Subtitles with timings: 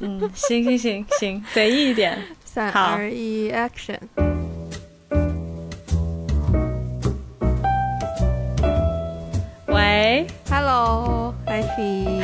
[0.00, 2.16] 嗯，行行行行，随意一点。
[2.44, 3.98] 三好二一，Action！
[9.66, 12.22] 喂，Hello，艾菲，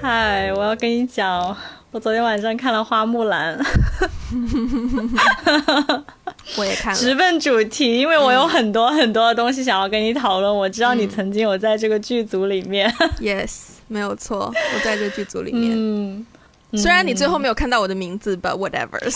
[0.00, 1.54] 嗨，我要跟你讲，
[1.90, 3.58] 我昨天晚上看了《花木兰》，
[6.56, 6.98] 我也看了。
[6.98, 10.54] 直奔主题，因为我有很多很多的东西想要跟你讨论。
[10.54, 12.90] 我知道你曾经有在这个剧组里面，
[13.20, 13.52] Yes，
[13.88, 15.72] 没有错，我在这剧组里面。
[15.74, 16.26] 嗯，
[16.76, 18.98] 虽然你最后没有看到我的名字，but whatever。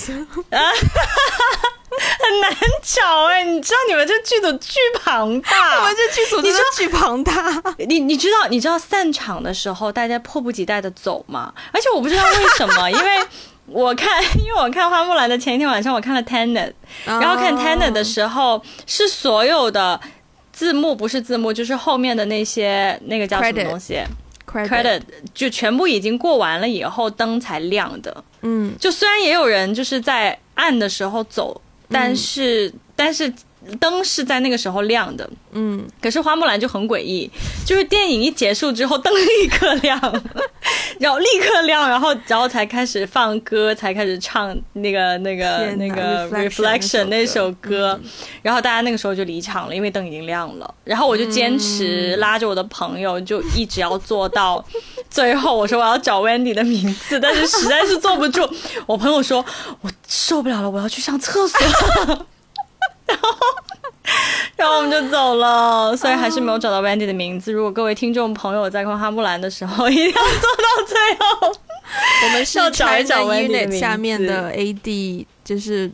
[2.21, 6.41] 很难找哎、你知道你们这剧组巨庞大， 我们这剧组
[6.77, 7.61] 巨庞大。
[7.79, 11.53] 你你知道你知道散场的时候大家迫不及待的走吗？
[11.73, 13.27] 而且我不知道为什么，因为
[13.67, 16.73] 我看 因为我看花木兰的前一天晚上我看了 Tenet，
[17.05, 19.99] 然后看 Tenet 的时候是所有的
[20.53, 24.07] 字幕不是字幕，就是后面的那些那个叫什么东西 credit，
[24.49, 25.03] credit
[25.35, 28.25] 就全部已经过完了以后灯才亮的。
[28.43, 31.61] 嗯，就虽然也有人就是在暗的时候走，
[31.91, 33.33] 但是、但是
[33.77, 35.29] 灯是在那个时候亮的。
[35.53, 37.31] 嗯，可是花木兰就很诡异，
[37.65, 39.99] 就是电影一结束之后灯立刻亮，
[41.01, 47.99] 然后立刻亮，然后然后才开始放歌，才开始唱那个那个那个 Reflection 那首歌，
[48.43, 50.75] 然后大家那个时候就离场了，因为灯已经亮了。
[50.85, 54.63] 然后我就坚持拉着我的朋友，就一直要做到
[55.09, 55.57] 最后。
[55.57, 58.49] 我说我要找 Wendy 的名字，但是实在是坐不住。
[58.87, 59.45] 我朋友说
[59.81, 61.59] 我受不了了，我要去上厕所。
[64.59, 67.53] 然后，我们就走了，所以还是没有找到 Wendy 的名字。
[67.53, 71.55] 如果各位听众朋友在看花木兰的时候， 一定要做到最后。
[72.25, 75.91] 我们是要找一找 Wendy 下面的 AD，就是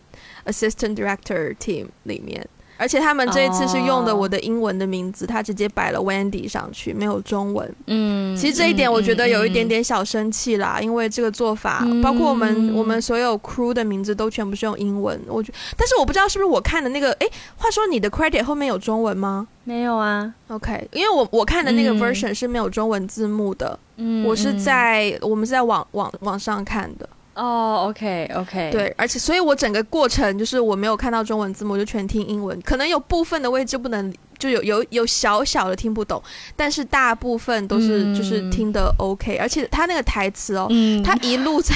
[0.46, 2.48] Assistant Director Team 里面。
[2.77, 7.75] 而且他们这一次是用的哦我的英文的名字，他直接摆了 Wendy 上去，没有中文。
[7.86, 15.19] 嗯其实这一点我觉得有一点点小生气啦，因为这个做法，嗯包括我们我们所有 crew 的名字都全部是用英文。
[15.28, 27.09] 我觉，但是我不知道是不是我看的那个，诶，话说你的 credit 后面有中文吗没有啊，？OK，因为我我看的那个嗯 version 是没有中文字幕的，嗯我是在我们是在网网网上看的。
[27.34, 36.22] 哦，OK OK，，对，而且所以我整个过程就是我没有看到中文字幕，我就全听英文，可能有部分的位置不能，就有有有小小的听不懂，
[36.55, 41.75] 但是大部分都是、嗯就是听得 OK，而且他那个台词哦，嗯，他一路在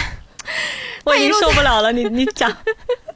[1.05, 2.49] 我已经受不了了，你你讲，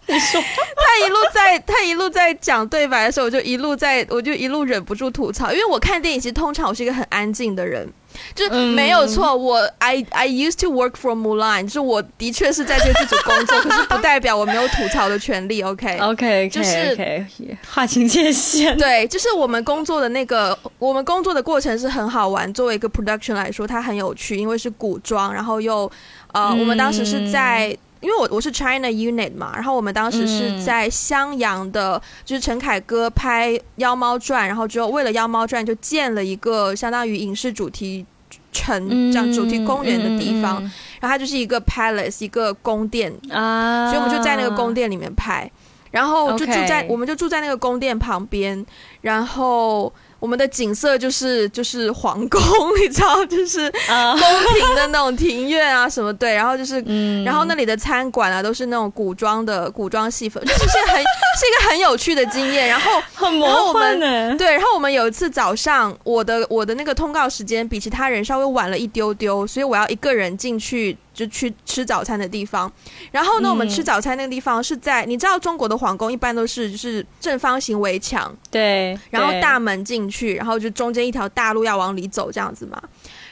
[0.06, 0.40] 你说，
[0.76, 7.88] 他一路在他一路在讲对白的时候，我就一路在我就一路忍不住吐槽，因为我看电影其实通常我是一个很安静的人。
[8.34, 15.62] 就是嗯没有错，我 I I used to work for Mulan，就是我的确是在这个剧组工作，可是不代表我没有吐槽的权利。
[15.64, 17.26] OK，OK，就是 OK，
[17.68, 18.76] 划清界限。
[18.76, 22.52] 对，就是我们工作的那个，我们工作的过程是很好玩。
[22.52, 25.90] 作为一个 production 来说，它很有趣，因为是古装，然后又
[26.32, 27.76] 呃，嗯我们当时是在。
[28.00, 38.04] 因为我我是 China Unit 嘛，然后我们当时是嗯在襄阳的，就是陈凯歌拍《妖猫传》，然后之后为了《妖猫传》就建了一个相当于影视主题
[38.52, 40.70] 城这样主题公园的地方，嗯
[41.00, 45.50] 然后它就是一个 palace 一个宫殿，啊，所以我们就在那个宫殿里面拍，
[45.90, 48.64] 然后就住在我们就住在那个宫殿旁边，
[49.00, 52.40] 然后我们的景色就是 就是皇宫，
[52.80, 54.20] 你知道，就是啊，宫
[54.54, 56.80] 廷的那种庭院啊什么对，然后就是。
[56.86, 62.68] 嗯然后那里的餐馆啊，都是那种古装的古装戏份， 就是是很是一个很有趣的经验。
[62.68, 64.00] 然后很魔幻们
[64.30, 64.36] 呢。
[64.36, 72.70] 对，然后我们有一次早上，我的我的那个通告时间比其他人稍微晚了一丢丢，所以我要一个人进去就去吃早餐的地方。
[73.10, 82.82] 然后呢，我们嗯吃早餐那个地方是在你知道中国的皇宫一般都是就是正方形围墙，对，然后大门进去，然后就中间一条大路要往里走这样子嘛。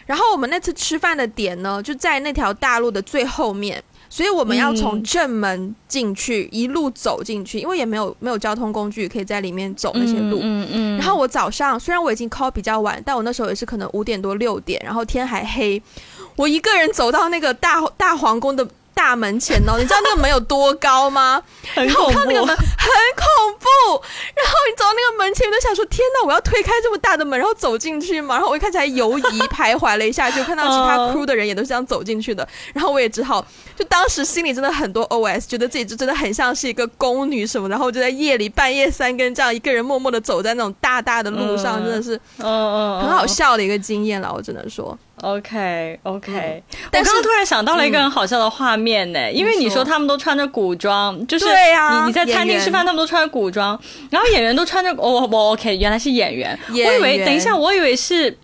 [0.06, 3.82] 然后我们那次吃饭的点呢，就在那条大路的最后面。
[4.12, 10.40] 所以我们要从嗯正门进去，一路走进去，因为也没有没有交通工具可以在里面走那些路。
[10.42, 15.80] 嗯嗯，然后我早上虽然我已经 call 比较晚，但我那时候也是可能五点多六点，然后天还黑，
[16.40, 21.42] 我一个人走到那个大大皇宫的大门前哦，你知道那个门有多高吗？
[21.74, 22.64] 很然后我恐怖看那个门，很
[23.14, 23.66] 恐怖，
[24.34, 28.36] 然后你走到那个门前，我就想说天哪，我要推开这么大的门，然后走进去嘛。
[28.36, 44.98] 然后我一开始还犹疑徘徊了一下，就看到其他嗯 crew 的人也都是这样走进去的，然后我也只好就当时心里真的很多 OS，觉得自己就真的很像是一个宫女什么，然后就在夜里半夜三更这样一个人默默的走在那种大大的路上，嗯真的是嗯嗯，很好笑的一个经验了，我只能说。
[45.22, 53.78] OK OK，我刚刚突然想到了一个很好笑的画面呢，因为你说他们都穿着古装，就是对呀你你在餐厅吃饭，他们都穿着古装，
[54.10, 58.36] 然后演员都穿着哦不 OK，原来是演员，我以为等一下，我以为是。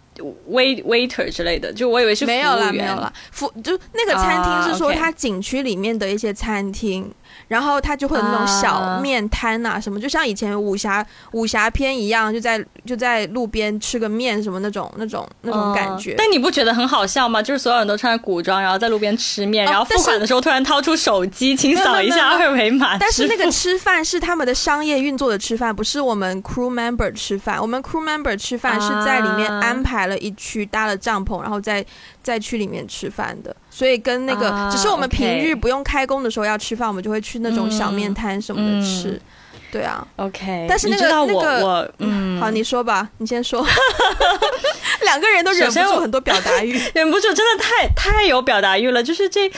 [0.51, 3.13] wait waiter 之类的，就我以为是服务没有啦，员没有啦。
[3.33, 7.13] 服就那个餐厅是说它景区里面的一些餐厅，
[7.49, 16.13] 然后它就会有那种小啊面摊啊什么，就像以前武侠武侠片一样，就在就在路边吃个面什么那种那种那种感觉。
[16.13, 17.43] 嗯但你不觉得很好笑吗？
[17.43, 22.99] 就是所有人都穿着古装，然后在路边吃面，然后付款的时候突然掏出手机，请扫一下二维码。
[22.99, 27.61] 但是那个吃饭是他们的商业运作的吃饭，不是我们 crew member 吃饭。
[27.61, 31.85] 我们 crew member 吃饭是在里面啊安排了一区，搭了帐篷，然后在
[32.27, 33.55] 在区里面吃饭的。
[33.71, 39.11] 所以跟那个，啊只是我们平日不用开工的时候要吃饭，我们就会去那种小面摊什么的吃。
[39.11, 39.21] 嗯
[39.73, 43.67] 对啊，OK，但是那个你知道我、那个我嗯，好，你说吧，你先说。
[45.03, 46.81] 两个人都忍不住很多表达欲。
[46.95, 49.03] 忍不住，真的太太有表达欲了。
[49.03, 49.51] 就是这，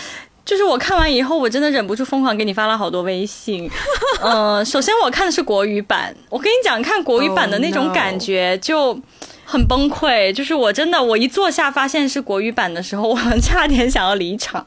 [0.44, 3.70] 就是我看完以后，我真的忍不住疯狂给你发了好多微信。
[4.20, 7.94] 呃，首先我看的是国语版，我跟你讲，看国语版的那种 Oh.
[7.94, 8.98] 感觉就。
[9.50, 14.66] 很崩溃，就是我真的，我一坐下发现是国语版的时候，我 差点想要离场。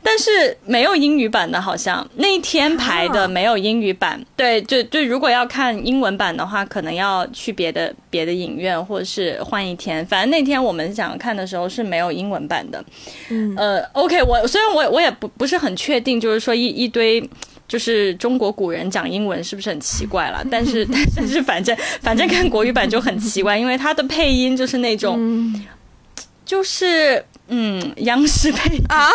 [0.00, 4.24] 但是没有英语版的，好像那一天排的啊没有英语版。
[4.36, 10.06] 对，就就如果要看英文版的话，可能要去别的别的影院，或者是换一天。
[10.06, 12.84] 反正那天我们想看的时候是没有英文版的。
[13.30, 17.28] 嗯，呃，OK，我虽然我我也不不是很确定，就是说一一堆。
[17.68, 20.44] 就是中国古人讲英文是不是很奇怪了？
[20.50, 25.66] 但是但但是反正反正看国语版就很奇怪，因为它的配音就是那种嗯。
[26.44, 29.08] 就是嗯央视配音，啊？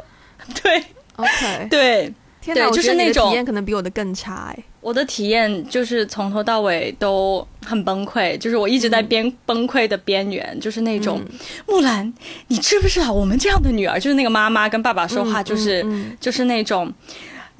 [0.62, 0.82] 对
[1.16, 2.10] ，OK， 对，
[2.40, 4.64] 天哪，对我觉得你的就是那种体验可能比我的更差哎。
[4.80, 11.38] 我的体验就是从头到尾都很崩溃，就是我一直在边崩溃的边缘，就是那种、嗯。
[11.68, 12.10] 木兰，
[12.46, 16.16] 你知不知道我们这样的女儿，就是那个妈妈跟爸爸说话，嗯就是、嗯。
[16.18, 16.90] 就是那种。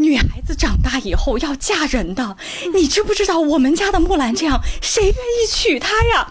[0.00, 2.37] 女孩子长大以后要嫁人的，
[2.75, 6.26] 你知不知道我们家的木兰这样，谁愿意娶她呀？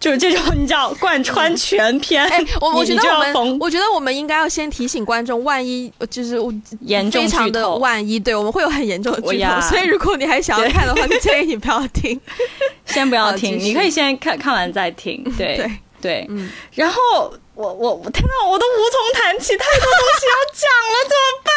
[0.00, 2.24] 就是这种，你知道，贯穿全篇。
[2.24, 7.70] 哎，我觉得我们，我觉得我们应该要先提醒观众，万一就是我严重非常的。
[7.76, 12.20] 万一，对我们会有很严重的剧透，所以如果你还想要看的话，就建议你不要听。
[12.84, 15.22] 先不要听，你可以先看看完再听。
[15.38, 15.70] 对 对，
[16.00, 17.32] 对，嗯，然后
[17.62, 21.52] 我我我天哪，我都无从谈起，太多东西要讲了，怎么办、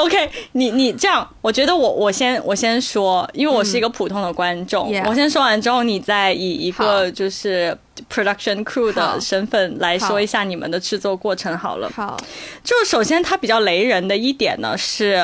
[0.04, 7.76] OK，你你这样，我觉得我我先我先说，因为我是一个普通的观众，嗯我先说完之后，你再以一个就是
[8.10, 11.90] production crew 的身份来说一下你们的制作过程好了。
[11.94, 12.16] 好，
[12.62, 15.22] 就是首先它比较雷人的一点呢是，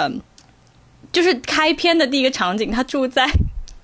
[1.11, 3.27] 就是开篇的第一个场景，他住在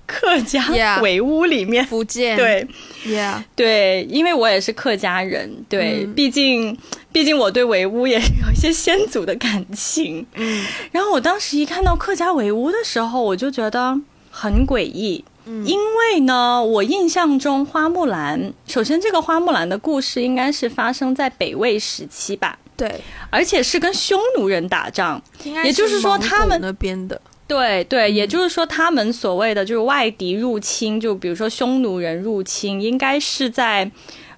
[0.07, 1.85] 客家围屋里面。
[1.85, 2.67] 福建，对
[3.05, 6.13] ，，Yeah，对，因为我也是客家人，对，嗯。
[6.13, 6.75] 毕竟
[7.11, 10.25] 毕竟我对围屋也有一些先祖的感情。
[10.35, 10.65] 嗯。
[10.91, 13.99] 然后我当时一看到客家围屋的时候，我就觉得
[14.31, 15.23] 很诡异。
[15.45, 15.65] 嗯。
[15.65, 22.99] 因为呢，我印象中花木兰，首先这个花木兰的故事应该是发生在北魏时期吧，对，
[23.29, 25.21] 而且是跟匈奴人打仗。
[25.43, 28.13] 也就是说他们那边的，对对，嗯。
[28.13, 33.89] 也就是说，他们所谓的就是外敌入侵，就比如说匈奴人入侵，应该是在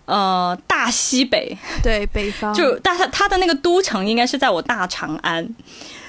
[0.06, 2.54] 呃大西北， 对，北方。
[2.54, 5.48] 就大他他的那个都城应该是在我大长安，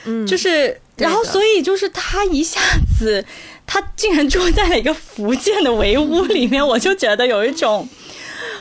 [0.05, 2.61] 嗯，就是然后所以就是他一下
[2.99, 3.25] 子
[3.67, 7.89] 他竟然住在了一个福建的围屋 里面，我就觉得有一种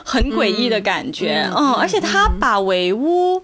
[0.06, 3.44] 很诡异的感觉，嗯嗯嗯，而且他把围屋。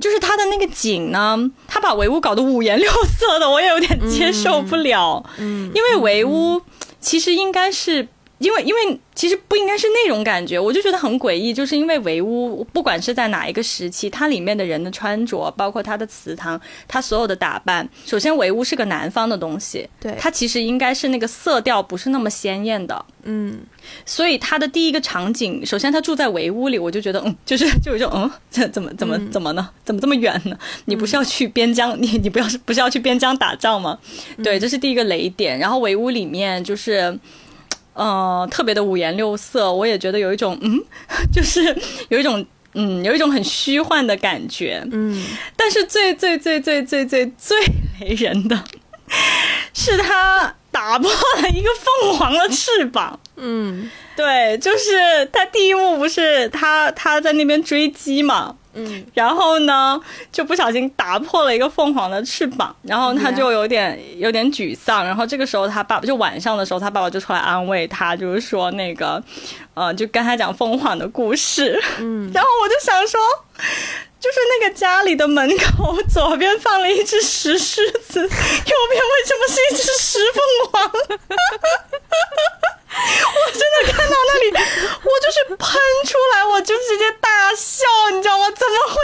[0.00, 5.24] 就是他的那个景呢，他把围屋搞得五颜六色的，我也有点接受不了。
[5.38, 6.60] 嗯，因为围屋
[7.00, 8.08] 其实应该是。
[8.42, 23.60] 因为，因为其实不应该是那种感觉，我就觉得很诡异，就是因为围屋，不管是在哪一个时期，它里面的人的穿着，包括它的祠堂，它所有的打扮，首先围屋是个南方的东西，对，它其实应该是那个色调不是那么鲜艳的，嗯
[24.04, 29.68] 所以它的第一个场景，首先他住在围屋里，我就觉得，嗯，就是就有一种，嗯，这怎么怎么嗯怎么呢？
[29.84, 30.58] 怎么这么远呢？
[30.86, 33.98] 你不是要去边疆，你你不要是不是要去边疆打仗吗？
[34.42, 35.58] 对，这是第一个雷点。
[35.58, 37.18] 然后围屋里面就是。
[37.94, 40.82] 呃，特别的五颜六色，我也觉得有一种，嗯，
[41.32, 41.62] 就是
[42.08, 42.44] 有一种，
[42.74, 44.82] 嗯，有一种很虚幻的感觉。
[44.92, 45.22] 嗯
[45.56, 47.58] 但是最最最最最最最
[48.00, 48.64] 雷人的，
[49.74, 51.68] 是他打破了一个
[52.00, 53.18] 凤凰的翅膀。
[53.36, 59.04] 嗯对，就是他第一幕不是他他在那边追击嘛，嗯。
[59.14, 60.00] 然后呢
[60.30, 69.22] 就不小心打破了一个凤凰的翅膀，然后他就有点有点沮丧，然后这个时候他爸爸就晚上的时候他爸爸就出来安慰他，就是说那个
[69.74, 73.20] 呃就跟他讲凤凰的故事，嗯， 然后我就想说。
[74.22, 80.80] 就是那个家里的门口，左边放了一只石狮子， 右边为什么是一只石凤凰？
[82.92, 88.48] 我真的看到那里，我就就是喷出来，我就直接大笑，你知道吗？
[88.50, 88.94] 怎么会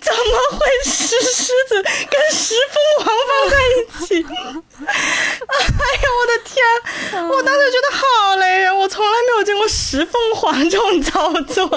[0.00, 1.80] 怎么会石狮子
[2.10, 4.26] 跟石凤凰放在一起？
[4.26, 7.28] 哎呀，我的天！
[7.28, 11.68] 我当时觉得好雷人，我从来没有见过石凤凰这种操作。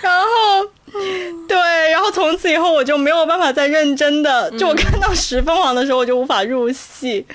[0.00, 0.64] 然后，
[1.48, 1.56] 对，
[1.90, 7.26] 然后从此以后我就没有办法再认真的，就我看到石凤凰的时候，我就无法入戏。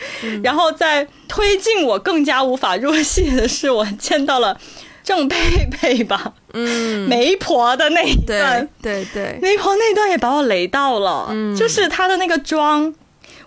[0.41, 4.57] 然后在推进我更加无法入戏的是，我见到了
[5.03, 11.27] 郑佩佩吧，嗯，媒婆的那一段对，对对，媒婆那段也把我雷到了，
[11.57, 12.93] 就是她的那个妆。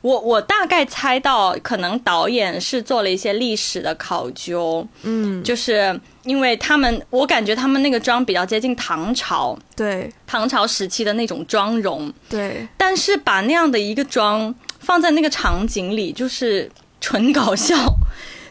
[0.01, 10.11] 我我大概猜到，可能导演是做了一些历史的考究，嗯，就是因为他们，我感觉他们那个妆比较接近唐朝，对。
[10.27, 17.75] 唐朝时期的那种妆容，对，但是把那样的一个妆放在那个场景里，就是纯搞笑。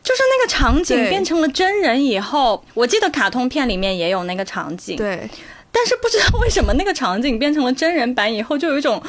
[0.04, 5.30] 就是那个场景变成了真人以后，我记得卡通片里面也有那个场景，对，
[5.70, 9.04] 但是不知道为什么那个场景变成了真人版以后，就有一种，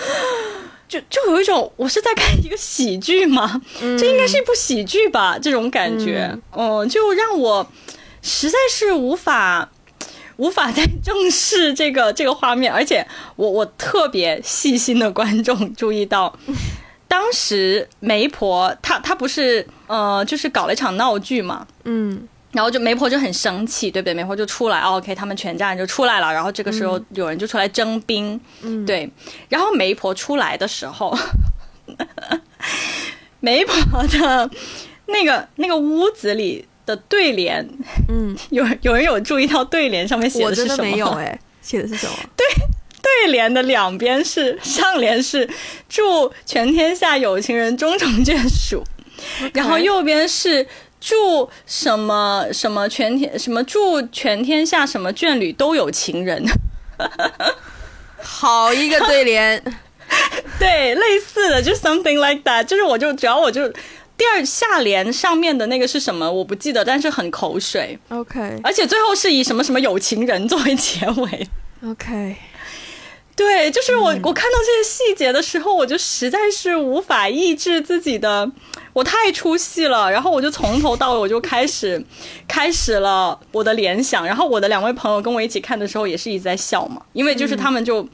[0.89, 3.61] 就就有一种我是在看一个喜剧吗？
[3.99, 5.39] 这应该是一部喜剧吧？
[5.39, 7.71] 这种感觉，嗯，就让我
[8.23, 9.69] 实在是无法。
[10.39, 13.05] 无法再正视这个这个画面，而且
[13.35, 16.33] 我我特别细心的观众注意到，
[17.09, 24.15] 当时媒婆她她不是呃就是搞了一场闹剧嘛，嗯然后就媒婆就很生气，对不对？
[24.15, 26.33] 媒婆就出来、哦、，OK，他们全家人就出来了。
[26.33, 29.11] 然后这个时候有人就出来征兵，嗯，对。
[29.49, 31.17] 然后媒婆出来的时候，
[33.41, 34.51] 媒婆的
[35.07, 37.69] 那个那个屋子里的对联，
[38.09, 42.13] 嗯，有有人有注意到对联上面写的的是什么有 哎，写的是什么？
[43.01, 45.49] 对联的两边是上联是
[45.89, 48.83] 祝全天下有情人终成眷属，
[49.55, 50.67] 然后右边是
[51.01, 56.45] 祝什么什么全天什么祝全天下什么眷侣都有情人，
[58.21, 59.63] 好一个对联，
[60.59, 63.69] 对，类似的就 something like that，就是我就只要我就
[64.17, 68.59] 第二下联上面的那个是什么我不记得，但是很口水，OK。
[68.65, 71.49] 而且最后是以什么什么有情人作为结尾。
[71.87, 72.35] OK，
[73.37, 78.51] 对，就是我、我看到这些细节的时候，我就实在是无法抑制自己的，
[78.99, 80.11] 我太出戏了。
[80.11, 82.05] 然后我就从头到尾我就开始
[82.47, 84.27] 开始了我的联想。
[84.27, 88.07] 然后我的两位朋友跟我一起看的时候也是一直在笑嘛，因为就是他们就、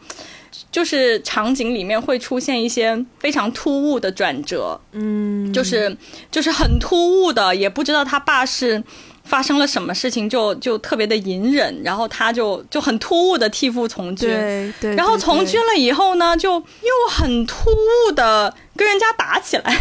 [0.71, 5.97] 就是场景里面会出现一些非常突兀的转折，嗯，就是
[6.31, 8.83] 就是很突兀的，也不知道他爸是
[9.25, 14.29] 发生了什么事情，就就特别的隐忍，然后他就就很突兀的替父从军。
[14.29, 19.77] 对对，然后从军，了以后呢，就又很突兀的跟人家打起来，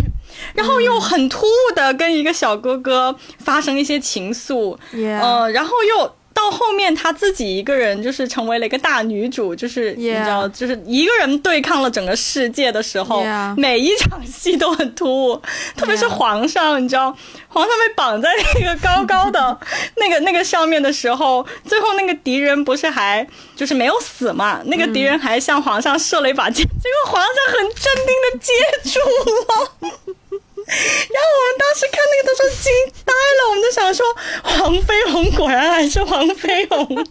[0.53, 13.23] 然后又很突兀的跟一个小哥哥发生一些情愫，嗯呃，然后又到后面她自己一个人就是成为了一个大女主，就是你知道，就是一个人对抗了整个世界的时候
[13.55, 15.41] 每一场戏都很突兀，
[15.77, 17.15] 特别是皇上，你知道，
[17.47, 19.57] 皇上被绑在那个高高的
[19.97, 23.25] 那个那个上面的时候，最后那个敌人不是还
[23.55, 24.61] 就是没有死嘛？
[24.65, 28.51] 那个敌人还向皇上射了一把箭，结果皇上很镇定的接
[28.91, 28.99] 住
[29.47, 30.39] 了。
[30.65, 32.71] 然后我们当时看那个都说惊
[33.05, 34.05] 呆了，我们就想说
[34.43, 37.07] 黄飞鸿果然还是黄飞鸿，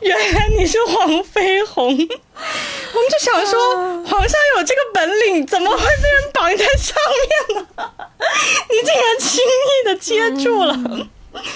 [0.00, 1.86] 原来你是黄飞鸿。
[1.86, 3.58] 我们就想说，
[4.04, 6.96] 皇上有这个本领，怎么会被人绑在上
[7.48, 7.66] 面呢？
[8.70, 10.74] 你竟然轻易的接住了。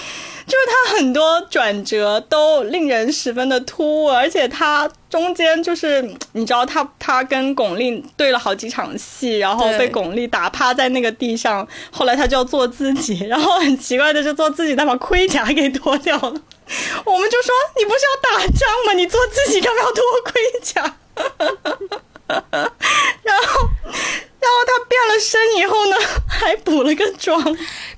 [0.45, 6.01] 就是他很多转折都令人十分的突兀，而且他中间就是
[6.33, 16.33] 你知道他他跟巩俐对了好几场戏，然后被巩俐打趴在那个地上，后来他就要做自己，然后很奇怪的就做自己，他把盔甲给脱掉了。
[17.05, 18.93] 我们就说你不是要打仗吗？
[18.93, 20.95] 你做自己干嘛要脱盔甲？
[23.23, 23.69] 然后，
[24.41, 25.95] 然后他变了身以后呢，
[26.27, 27.39] 还补了个妆。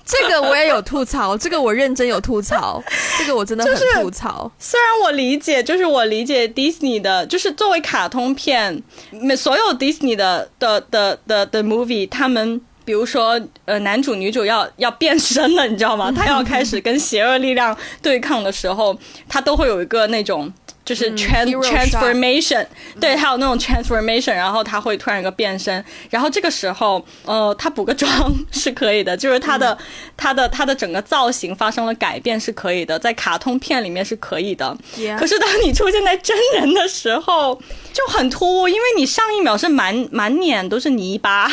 [0.06, 2.84] 这个我也有吐槽， 这个我认真有吐槽，
[3.18, 4.52] 这个我真的很吐槽。
[4.60, 16.12] 虽然我理解，就是我理解 Disney 的，就是作为卡通片，每所有 Disney 的的的的的 movie，他们比如说呃男主女主要要变身了，你知道吗？
[16.14, 20.52] 他要开始跟邪恶力量对抗的时候，他都会有一个那种。
[20.86, 22.66] 就是 trans、transformation，
[23.00, 29.78] 对，还有那种 transformation，然后他会突然一个变身，然后这个时候，呃，他补个妆 是可以的，就是他的、
[30.18, 34.76] 他的他的整个造型发生了改变是可以的，在卡通片里面是可以的。
[35.18, 37.58] 可是当你出现在真人的时候，
[37.94, 41.50] 就很突兀，因为你上一秒是满满脸都是泥巴，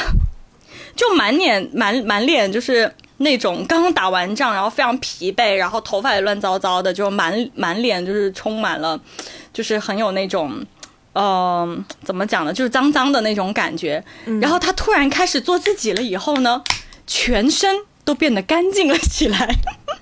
[0.96, 8.98] 就满脸满满脸就是那种刚刚打完仗，然后非常疲惫，然后头发也乱糟糟的，就满满脸就是充满了，
[9.52, 10.64] 就是很有那种，
[11.12, 14.02] 嗯，怎么讲呢，就是脏脏的那种感觉。
[14.40, 16.62] 然后他突然开始做自己了以后呢，
[17.06, 19.54] 全身都变得干净了起来，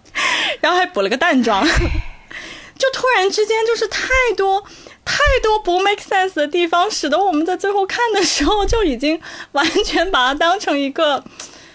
[0.63, 1.65] 然后还补了个淡妆，
[2.79, 4.65] 就突然之间就是太多。
[5.11, 9.19] 太多不 make sense 的地方，使得我们在最后看的时候就已经
[9.53, 11.25] 完全把它当成一个，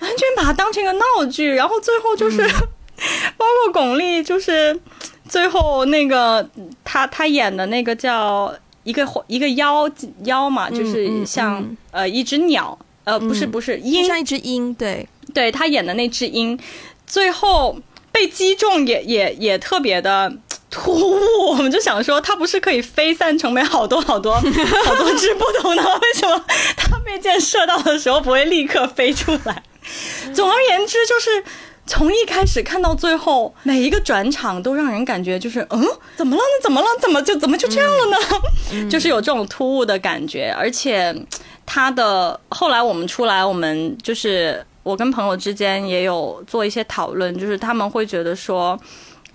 [0.04, 1.54] 完全把它当成一个闹剧。
[1.54, 2.48] 然后最后就是，
[3.38, 4.80] 包括巩俐，就是
[5.28, 6.48] 最后那个
[6.84, 9.90] 他他演的那个叫一个一个妖
[10.26, 16.60] 妖嘛，就是像呃一只鸟，呃不是不是鹰，像一只鹰，对对，他演的那只鹰，
[17.08, 17.78] 最后
[18.12, 20.34] 被击中也也也特别的。
[20.76, 24.42] 突兀，我们就想说，它不是可以飞散成为好多好多好
[24.96, 25.84] 多只不同的？
[25.84, 26.44] 为什么
[26.76, 29.62] 它被箭射到的时候不会立刻飞出来？
[30.34, 31.44] 总而言之，就是
[31.86, 35.86] 从一开始看到最后，每一个转场都让人感觉就是，嗯，
[36.16, 36.42] 怎么了？
[36.42, 36.88] 呢怎么了？
[37.02, 38.88] 怎么就怎么就这样了呢？
[38.90, 41.16] 就是有这种突兀的感觉，而且
[41.66, 48.80] 他的后来我们出来，我们就是我跟朋友之间也有做一些讨论，就是他们会觉得说。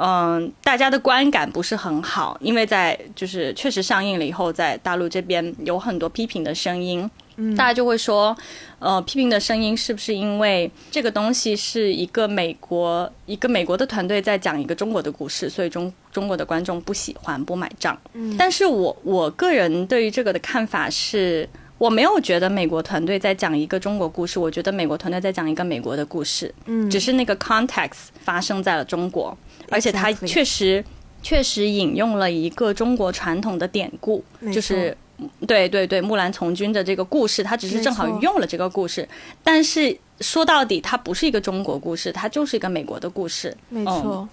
[0.01, 8.37] 嗯，大家的观感不是很好，因为在就是确实上映了以后，在大陆这边有很多批评的声音，嗯，大家就会说，
[8.79, 17.99] 呃，批评的声音是不是因为这个东西是一个美国一个美国的团队在讲一个中国的故事，所以中中国的观众不喜欢不买账。
[18.13, 21.49] 嗯，但是我我个人对于这个的看法是。
[21.79, 29.39] 我没有觉得美国团队在讲一个中国故事，我觉得美国团队在讲一个美国的故事，嗯，只是那个 context 发生在了中国，
[29.71, 30.85] 而且它确实
[31.23, 34.97] 确实引用了一个中国传统的典故，就是
[35.47, 39.09] 对对对木兰从军的这个故事，它只是正好用了这个故事，
[39.43, 44.29] 但是说到底，它不是一个中国故事，它就是一个美国的故事，没错。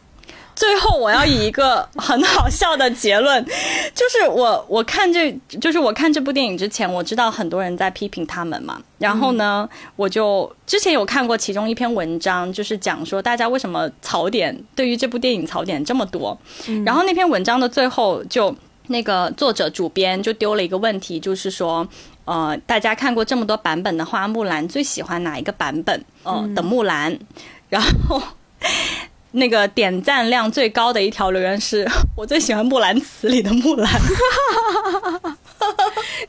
[0.56, 3.44] 最后，我要以一个很好笑的结论，
[3.94, 8.82] 就是我我看这就是我看这部电影之前，我知道很多人在批评他们嘛。
[8.98, 9.68] 然后呢，
[9.98, 16.36] 我就之前有看过其中一篇文章，就是讲说大家为什么槽点对于这部电影槽点这么多。
[16.86, 18.56] 然后那篇文章的最后，就
[18.88, 21.88] 那个作者主编就丢了一个问题，就是说，
[22.26, 26.04] 呃，大家看过这么多版本的花木兰，最喜欢哪一个版本？
[26.24, 27.18] 嗯，的木兰。
[27.70, 28.22] 然后。
[29.38, 33.92] 那个点赞量最高的一条留言是 我最喜欢《木兰辞》里的木兰，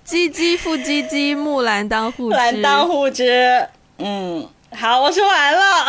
[0.05, 3.65] 唧唧复唧唧，木兰当户织，木兰当户织。
[3.99, 5.87] 嗯，好，我说完了。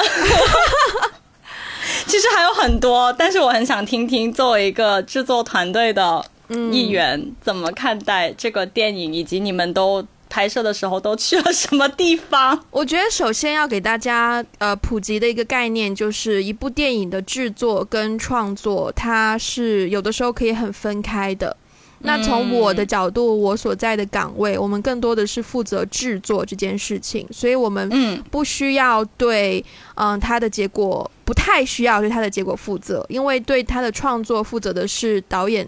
[2.06, 10.06] 其实还有很多，但是我很想听听作为一个制作团队的一员怎么看待这个电影，以及你们都。
[10.30, 12.62] 拍摄的时候都去了什么地方？
[12.70, 21.56] 我觉得首先要给大家呃普及的一个概念，就是一部电影的制作跟创作，它是有的时候可以很分开的。
[22.00, 29.64] 那从我的角度，我所在的岗位，我们更多的是负责制作这件事情，所以我们不需要对
[29.96, 35.66] 嗯它的结果不太需要对它的结果负责，因为对它的创作负责的是导演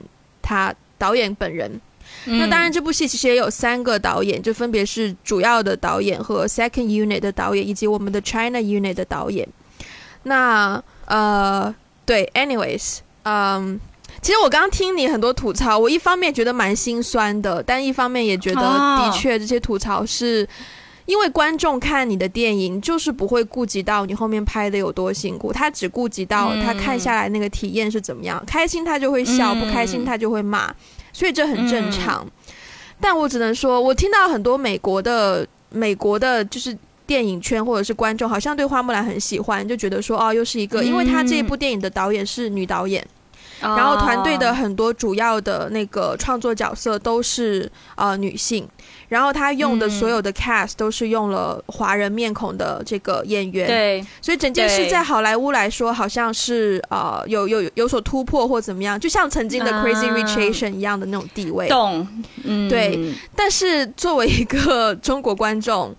[0.50, 1.80] 他导演本人。
[2.26, 9.48] 那当然，这部戏其实也有三个导演，就分别是主要的导演和 second unit 的导演，以及我们的 China unit 的导演。
[10.24, 11.74] 那呃，
[12.06, 13.80] 对，anyways，嗯，
[14.24, 20.48] 其实我刚刚听你很多吐槽，我一方面觉得蛮心酸的，但一方面也觉得的确这些吐槽是
[21.10, 30.72] 因为观众看你的电影就是不会顾及到你后面拍的有多辛苦，他只顾及到他看下来那个体验是怎么样，开心他就会笑，不开心他就会骂。
[31.12, 32.24] 所以这很正常，
[33.02, 43.04] 但我只能说，我听到很多美国的美国的，就是电影圈或者是观众，好像对花木兰很喜欢，就觉得说，哦，又是一个，因为他这一部电影的导演是女导演。
[43.62, 48.68] 然后团队的很多主要的那个创作角色都是呃女性，
[49.08, 62.08] 然后他用的所有的 cast 都是用了华人面孔的这个演员，对，所以整件事在好莱坞来说好像是呃有有有所突破或怎么样，就像曾经的 Crazy Rich Asian 一样的那种地位，懂，
[62.44, 63.14] 嗯，对。
[63.36, 65.96] 但是作为一个 中国观众，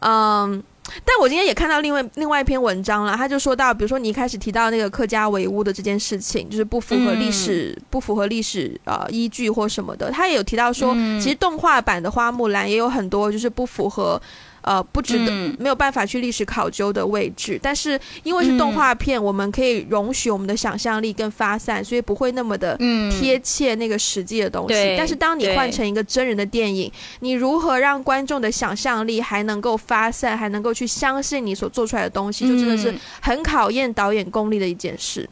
[0.00, 0.62] 嗯。
[1.04, 10.10] 但我今天也看到另外另外一篇文章了，他就说到，比如说你一开始提到那个客家围屋的这件事情，就是不符合历史，不符合历史呃依据或什么的。
[10.10, 14.20] 他也有提到说，其实动画版的花木兰也有很多就是不符合。
[14.68, 17.58] 呃不值得、嗯没有办法去历史考究的位置。
[17.62, 24.74] 但是因为是动画片，我们可以容许我们的想象力更发散，所以不会那么的嗯贴切那个实际的东西。
[24.74, 35.28] 对但是当你换成一个真人的电影，你如何让观众的想象力还能够发散，还能够去相信你所做出来的东西，就真的是嗯很考验导演功力的一件事。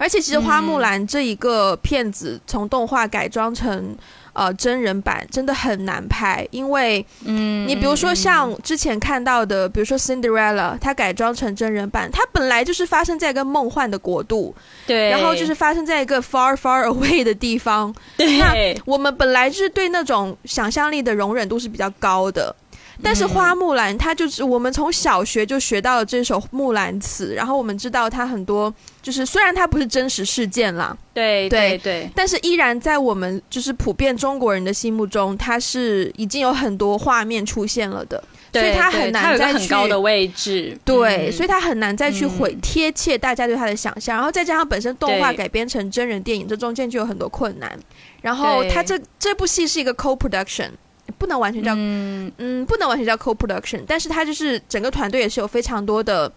[0.00, 3.96] 而且，其实《花木兰》这一个片子从动画改装成
[4.38, 14.54] 呃真人版，真的很难拍，因为嗯你比如说像之前看到的，比如说《Cinderella》，它改装成真人版，它本来就是发生在一个梦幻的国度，
[14.86, 17.92] 对，然后就是发生在一个 far far away 的地方。
[18.16, 18.54] 对那
[18.86, 22.54] 我们本来就是对那种想象力的容忍度是比较高的。
[23.02, 32.10] 但是花木兰，它就是我们从小学就学到了这首木兰辞，然后我们知道它很多，就是虽然它不是真实事件啦，对对对对。
[32.14, 41.32] 但是依然在我们就是普遍中国人的心目中，它是已经有很多画面出现了的，所以它很难再去很高的位置，对，嗯。
[41.32, 47.78] 所以它很难再去毁嗯贴切大家对它的想象，然后再加上本身动画改编成真人电影，这中间就有很多困难。
[48.20, 48.70] 然后对。
[48.70, 50.70] 它这这部戏是一个 co-production，
[51.18, 52.32] 不能完全叫嗯。
[52.38, 56.30] 嗯，不能完全叫 co-production，但是它就是整个团队也是有非常多的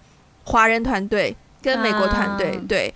[0.43, 2.61] 华人团队跟美国团队，啊。
[2.67, 2.93] 对，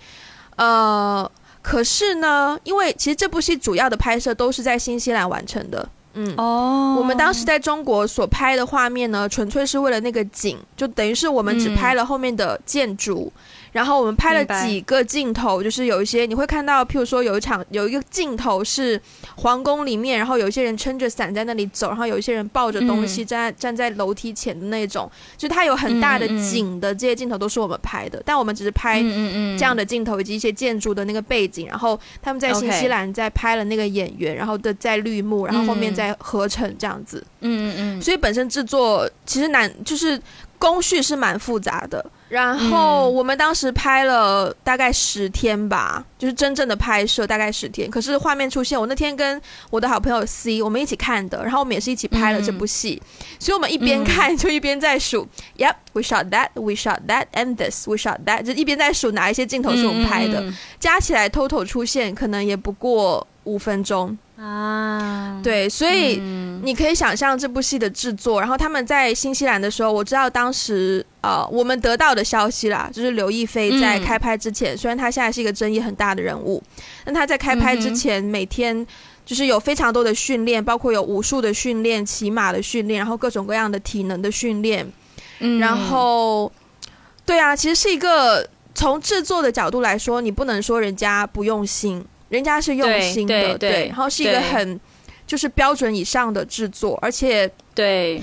[0.56, 1.30] 呃，
[1.62, 6.34] 可是呢，因为其实这部戏主要的拍摄都是在新西兰完成的，嗯。
[6.36, 13.32] 哦，我们当时在中国所拍的画面呢，纯粹是为了那个景，就等于是我们只拍了后面的建筑，
[13.76, 18.98] 然后我们拍了几个镜头，就是有一些你会看到，譬如说有一场有一个镜头是
[19.36, 23.26] 皇宫里面，然后有一些人撑着伞在那里走，然后有一些人抱着东西嗯。
[23.26, 35.94] 站在、站在楼梯前的那种，就它有很大的景的这些镜头都是我们拍的，但我们只是拍这样的镜头以及一些建筑的那个背景，然后他们在新西兰在拍了那个演员，然后的在绿幕，然后后面嗯。
[35.94, 40.20] 再合成这样子，嗯嗯嗯，所以本身制作其实难，就是
[40.58, 42.04] 工序是蛮复杂的。
[42.28, 43.14] 然后嗯。
[43.14, 47.90] 我们当时拍了大概十天吧，就是真正的拍摄大概十天。
[47.90, 53.00] 可是画面出现，我那天跟我的好朋友 C 我们一起看的，然后我们也是一起拍了这部戏，
[53.38, 64.16] 所以我们一边看就一边在数、y e p we shot that, we shot that, and this, we shot that，就一边在数哪一些镜头是我们拍的，嗯加起来 total 出现可能也不过五分钟。
[64.38, 66.18] 嗯啊，对，所以。
[66.20, 66.46] 嗯。
[66.62, 74.04] 你可以想象这部戏的制作，然后他们在新西兰的时候，我知道当时呃我们得到的消息啦，就是刘亦菲在嗯。
[74.04, 76.62] 开拍之前，虽然她现在是一个争议很大的人物，
[77.04, 78.86] 但她在开拍之前每天
[79.24, 84.86] 就是有非常多的训练，包括有武术的训练、骑马的训练，然后各种各样的体能的训练，
[85.40, 85.58] 嗯。
[85.58, 86.52] 然后
[87.24, 94.78] 对啊，其实是一个从制作的角度来说，你不能说人家不用心，人家是用心的，对对然后是一个很。
[95.26, 98.22] 就是标准以上的制作，而且对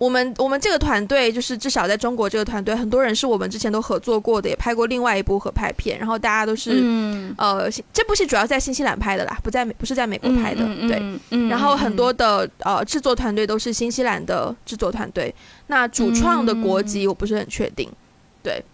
[0.00, 11.48] 我们我们这个团队，就是至少在中国这个团队，很多人是我们之前都合作过的，也拍过另外一部合拍片，然后大家都是、嗯呃，这部戏主要在新西兰拍的啦，不在美不是在美国拍的，对。
[11.50, 15.34] 然后很多的呃制作团队都是新西兰的制作团队，
[15.66, 17.86] 那主创的国籍我不是很确定，
[18.42, 18.64] 对。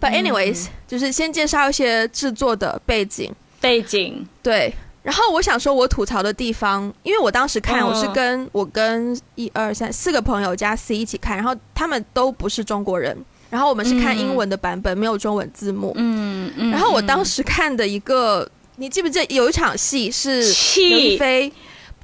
[0.00, 4.72] But anyways，、就是先介绍一些制作的背景，背景，对。
[5.08, 13.16] 然后我想说，我吐槽的地方，因为我当时看，嗯我是跟我跟一二三四个朋友加 C 一起看，然后他们都不是中国人，
[13.48, 15.94] 然后我们是看英文的版本，没有中文字幕。
[15.96, 20.42] 嗯嗯然后我当时看的一个，你记不记得有一场戏是
[20.76, 21.50] 刘亦菲，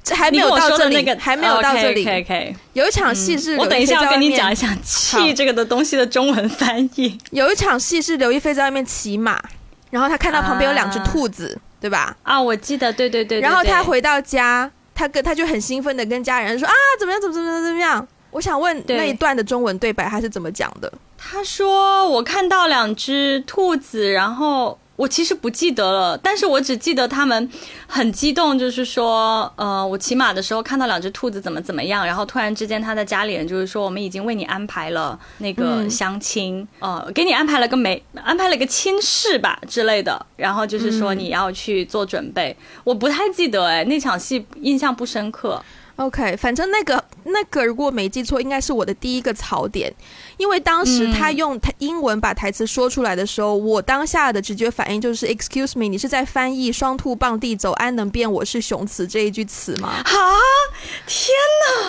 [0.03, 2.01] 这还没有到这那个还没有到这里。
[2.01, 4.55] ，OK OK，有一场戏是、我等一下要跟你讲一。
[4.55, 7.15] 下“气”这个的东西的中文翻译。
[7.29, 9.39] 有一场戏是刘亦菲在外面骑马，
[9.91, 12.17] 然后她看到旁边有两只兔子，对吧？
[12.23, 18.07] 啊，我记得，对对对对然后他回到家，他跟他就很兴奋的跟家人说啊，怎么样，怎么怎么怎么怎么样？
[18.31, 20.91] 我想问那一段的中文对白他是怎么讲的？
[21.15, 27.49] 他说我看到两只兔子，然后我其实不记得了，但是我只记得他们
[27.85, 42.55] 很激动，就是说，呃，我骑马的时候看到两只兔子怎么怎么样，然后突然之间他的家里人就是说，我们已经为你安排了那个嗯相亲，呃，给你安排了个媒，安排了个亲事吧之类的，然后就是说嗯你要去做准备。
[42.83, 45.61] 我不太记得哎，那场戏印象不深刻。
[45.97, 49.93] OK，反正那个那个，如果没记错，应该是我的第一个槽点，
[50.35, 59.87] 因为当时嗯他用他英文把台词说出来的时候，我当下的直觉反应就是 “Excuse me”，你是在翻译“双兔傍地走，安能辨我是雄雌”这一句词吗？
[60.03, 60.11] 啊，
[61.07, 61.29] 天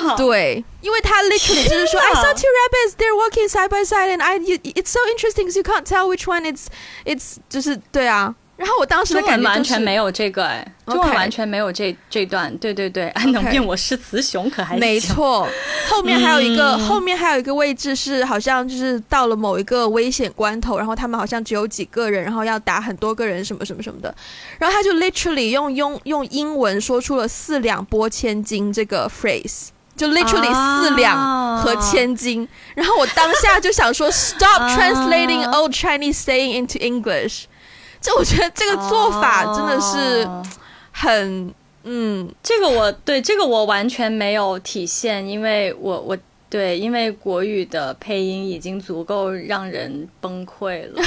[0.04, 0.16] 哪！
[0.16, 5.00] 对，因为他 literally 就是说 I saw two rabbits, they're walking side by side, and I it's so
[5.10, 6.66] interesting because you can't tell which one it's
[7.04, 14.80] it's 就是对啊，然后我当时的感觉、就是、完全没有这个哎，中文完全没有这这段，对对对，安能辨我是雌雄，可还行。
[14.80, 15.46] 没，错，
[15.90, 16.88] 后面还有一个、嗯。
[16.88, 24.14] 后面还有一个位置是好像就是到了某一个危险关头，然后他们好像只有几个人，然后要打很多个人什么什么什么的，
[24.58, 29.68] 然后他就 literally 用用用英文说出了四两拨千斤这个 phrase。
[29.96, 34.76] 就 literally 啊四两和千斤，然后我当下就想说， stop 啊。
[34.76, 37.44] translating old Chinese saying into English。
[38.06, 40.40] 这我觉得这个做法真的是哦。
[40.92, 46.16] 很，嗯，这个我对这个我完全没有体现，因为我我
[46.48, 51.02] 对，因为国语的配音已经足够让人崩溃了。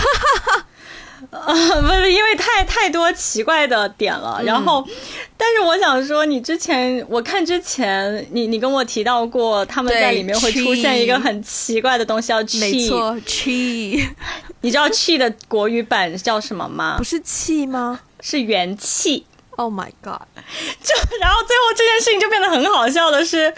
[1.32, 4.88] 呃，不是因为太太多奇怪的点了，嗯然后，
[5.36, 12.88] 但是我想说，你之前我看之前，你你跟我提到过，他们在里面会出现一个很奇怪的东西，叫没 chi。
[12.88, 14.08] 错，chi
[14.62, 17.04] 你知道 chi 的国语版叫什么吗不？
[17.04, 19.26] 是气吗是元气。
[19.58, 20.22] ？Oh my god！
[20.82, 23.54] 就然后最后这件事情就变得很好笑的是，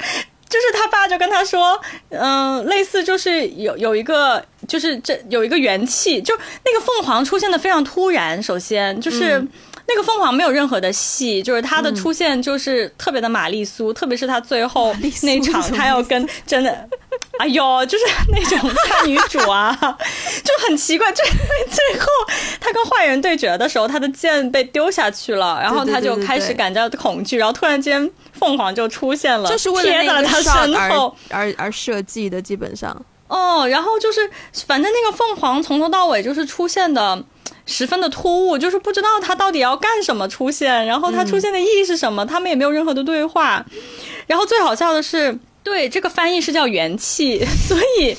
[0.51, 9.43] 就是他爸就跟他说，嗯、类似就是有有一个就是这有一个元气，就那个凤凰出现的非常突然，首先就是。
[9.93, 16.87] 那个凤凰没有任何的戏，就是它的出现就是特别的玛丽苏，特别是他最后那场是什么他要跟真的，
[17.39, 19.77] 哎呦，就是那种大女主啊，
[20.43, 22.07] 就很奇怪，就最后
[22.59, 31.13] 他跟坏人对决的时候，他的剑被丢下去了，然后他就开始感到恐惧，然后突然间凤凰就出现了，就是为了贴在了他身后。
[31.29, 33.05] 而而设计的，基本上。
[33.31, 34.29] 哦，然后就是
[34.67, 37.23] 反正那个凤凰从头到尾就是出现的。
[37.67, 43.63] 十分的突兀，就是不知道他到底要干什么出现，然后他出现的意义是什么，他们也没有任何的对话。
[44.25, 48.15] 然后最好笑的是，对这个翻译是叫元气， 所以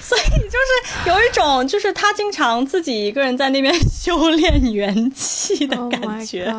[0.00, 6.52] 所以就是有一种就是他经常自己一个人在那边 修炼元气的 Oh 感觉。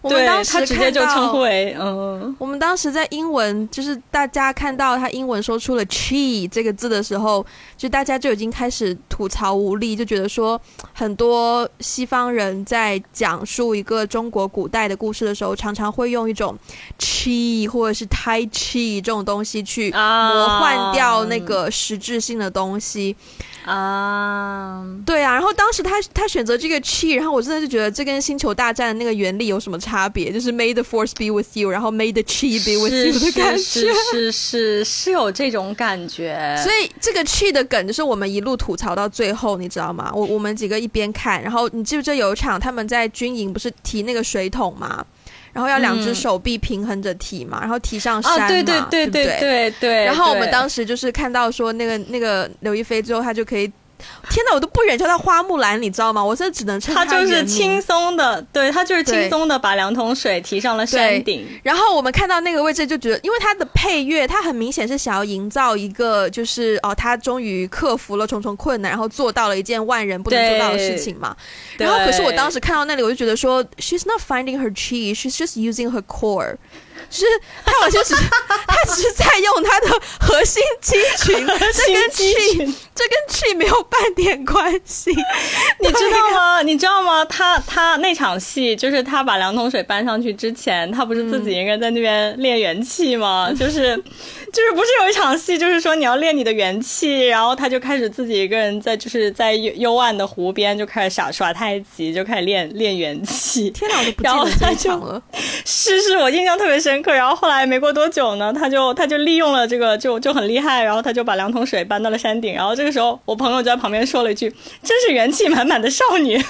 [0.00, 2.36] 我们当时他直接就看到称呼为嗯。
[2.38, 7.44] 我们当时在英文，就是大家看到他英文说出了 “che” 这个字的时候，
[7.76, 10.60] 就大家就已经开始吐槽无力，就觉得说
[10.92, 16.56] 很多西方人在讲述一个中国古代的故事的时候，常常会用一种
[16.98, 23.16] “che” 或者是 “tai chi” 这种东西去啊魔幻掉那个实质性的东西。
[23.57, 23.57] 啊，
[25.04, 30.32] 对啊，然后当时他他选择这个 chi，然后我真的就觉得这跟星球大战的那个原理有什么差别？
[30.32, 33.62] 就是 May the force be with you，然后 May the chi be with you 的感觉。
[33.62, 40.10] 是是是是是有这种感觉，所以这个 chi 的梗就是我们一路吐槽到最后，你知道吗？
[40.14, 45.04] 我我们几个一边看，然后你记不记得有一场他们在军营不是提那个水桶吗？
[45.58, 50.04] 然后要两只嗯手臂平衡着提嘛，然后提上山嘛，啊，对对对对对对。
[50.04, 53.68] 然后我们当时就是看到说那个那个刘亦菲最后她就可以，
[54.30, 56.24] 天哪，我都不忍叫她花木兰，你知道吗？
[56.24, 61.46] 我真的只能称他就是轻松的，对他就是轻松的把两桶水提上了山顶。
[61.62, 71.36] 然后我们看到那个位置就觉得，因为他的配乐，他很明显是想要营造一个，就是哦，他终于克服了重重困难，然后做到了一件万人不能做到的事情嘛。
[71.76, 76.56] 然后可是我当时看到那里，我就觉得说，she's not finding her chi, she's just using her core。
[77.10, 77.26] 就是
[77.64, 78.22] 他好像只是
[78.66, 79.88] 他只是在用他的
[80.20, 85.10] 核心肌群， 这跟心肌群这跟 chi 没有半点关系。
[85.80, 86.62] 你知道吗？
[86.62, 87.24] 你知道吗？
[87.24, 93.52] 他他那场戏就是他把两桶水搬上去之前，他不是自己一个人在那边练元气吗？
[93.52, 93.96] 就是
[94.52, 103.70] 就是不是有一场戏，就是说你要练你的元气，然后他就开始自己一个人在就是在幽幽暗的湖边就开始耍耍太极，就开始练练元气。
[103.70, 105.22] 天哪，我都不记得这场了。
[105.64, 107.12] 是是，我印象特别深刻。
[107.12, 110.82] 然后后来没过多久呢，他就他就利用了这个，就就很厉害。
[110.82, 112.54] 然后他就把两桶水搬到了山顶。
[112.54, 114.48] 然后这个时候，我朋友就在旁边说了一句
[114.82, 116.38] ：“真是元气满满的少女。
[116.38, 116.44] 天”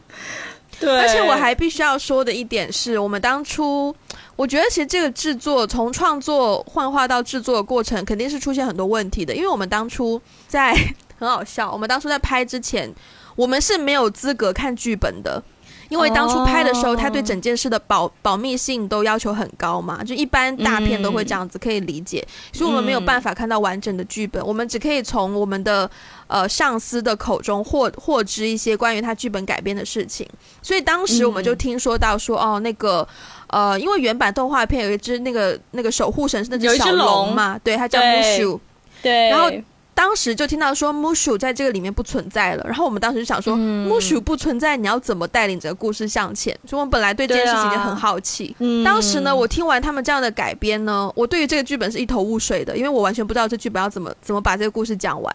[0.77, 3.95] 对，而且我还必须要说的一点是，我们当初，
[4.35, 9.33] 我觉得其实这个制作从创作幻化到制作的过程，肯定是出现很多问题的。
[9.33, 10.75] 因为我们当初在
[11.17, 12.93] 很好笑，我们当初在拍之前，
[13.37, 15.41] 我们是没有资格看剧本的。
[15.89, 22.25] 因为当初拍的时候，哦他对整件事的保保密性都要求很高嘛，就一般大片都会这样子，可以理解。
[22.51, 25.89] 所以我们没有办法看到完整的剧本，我们只可以从我们的
[26.27, 30.27] 呃上司的口中获获知一些关于他剧本改编的事情。
[30.61, 33.07] 所以当时我们就听说到说，哦，那个
[33.47, 38.59] 呃，因为原版动画片有一只那个那个守护神是那只小龙嘛，对，它叫对 Mushu。
[39.01, 39.51] 对，然后
[39.95, 46.53] 当时就听到说 Mushu 在这个里面不存在了，然后我们当时就想说、嗯 Mushu 不存在，你要怎么带领整个故事向前？
[46.67, 48.55] 所以我们本来对这件事情就很好奇。
[48.59, 55.33] 嗯当时呢，我听完他们这样的改编呢，我对于这个剧本是一头雾水的，因为我完全不知道这剧本要怎么怎么把这个故事讲完。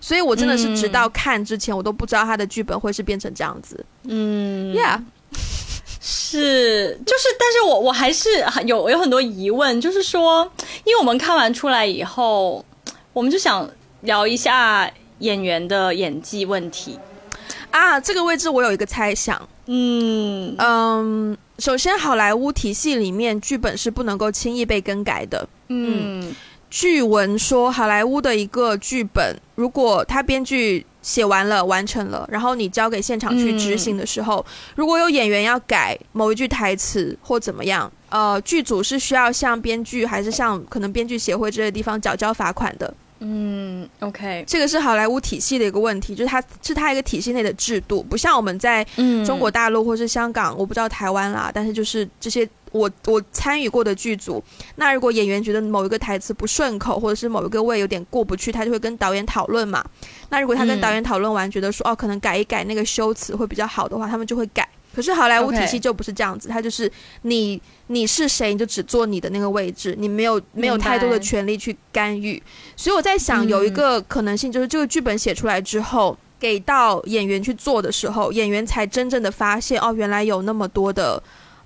[0.00, 3.84] 所以我真的是直到看之前，我都不知道他的剧本会是变成这样子。
[4.04, 4.98] 嗯，Yeah，
[6.00, 8.30] 是，就是，但是我我还是
[8.64, 10.50] 有有很多疑问，就是说，
[10.84, 12.64] 因为我们看完出来以后，
[13.12, 13.68] 我们就想
[14.02, 16.98] 聊一下演员的演技问题
[17.70, 18.00] 啊。
[18.00, 26.34] 这个位置我有一个猜想，嗯嗯，首先好莱坞体系里面剧本是不能够轻易被更改的，嗯。
[26.72, 42.94] 据闻说，好莱坞的一个剧本，如果他编剧写完了、完成了，然后你交给现场去执行的时候，如果有演员要改某一句台词或怎么样，呃，剧组是需要向编剧还是向可能编剧协会这些地方缴交罚款的。
[43.22, 48.82] 嗯，OK，这个是好莱坞体系的一个问题，就是它是它一个体系内的制度，不像我们在
[49.26, 54.42] 中国大陆或是香港，我不知道台湾啦，但是就是这些我我参与过的剧组，
[54.76, 59.84] 那如果演员觉得某一个台词不顺口，或者是某一个位有点过不去，他就会跟导演讨论嘛。
[60.30, 64.66] 那如果他跟导演讨论完，觉得说哦，可能改一改那个修辞会比较好的话，他们就会改。
[64.94, 66.90] 可是好莱坞体系就不是这样子，它就是
[67.22, 72.42] 你你是谁，你就只坐你的那个位置，你没有没有太多的权利去干预。
[72.76, 81.22] 所以我在想，有一个可能性就是这个剧本写出来之后，给到演员去做的时候，演员才真正的发现，哦，原来有那么多的。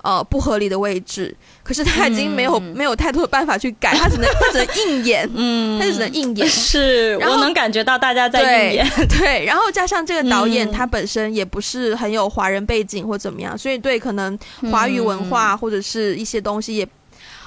[0.06, 1.34] 呃，不合理的位置，
[1.64, 6.46] 可是他已经没有没有太多的办法去改， 他只能他只能硬演，嗯，他就只能硬演。
[6.48, 8.86] 是，我能感觉到大家在硬演，
[9.18, 14.38] 对，然后加上这个导演他本身也不是很有华人背景或怎么样，所以对可能
[14.70, 16.86] 华语文化或者是一些东西也。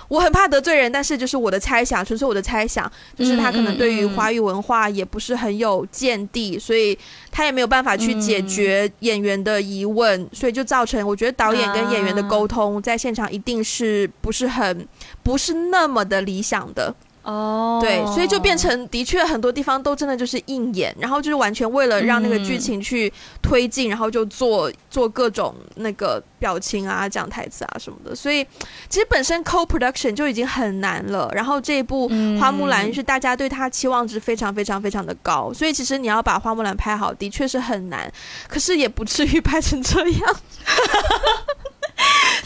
[0.08, 6.98] 我很怕得罪人，但是就是我的猜想，纯粹我的猜想，就是他可能对于华语文化也不是很有见地，所以
[7.32, 14.88] 他也没有办法去解决演员的疑问，所以就造成我觉得导演跟演员的沟通在现场一定是不是很
[15.24, 16.96] 不是那么的理想的。
[17.28, 23.12] 哦，对，所以就变成的确很多地方都真的就是硬演，然后就是完全为了让那个剧情去
[23.42, 28.16] 推进，然后就做做各种那个表情啊、讲台词啊什么的。
[28.16, 28.46] 所以
[28.88, 32.10] 其实本身 co-production 就已经很难了，然后这一部
[32.40, 38.10] 《花木兰》是大家对它期望值非常非常非常的高，所以其实你要把《花木兰》拍好的确是很难，
[38.48, 40.36] 可是也不至于 拍成这样。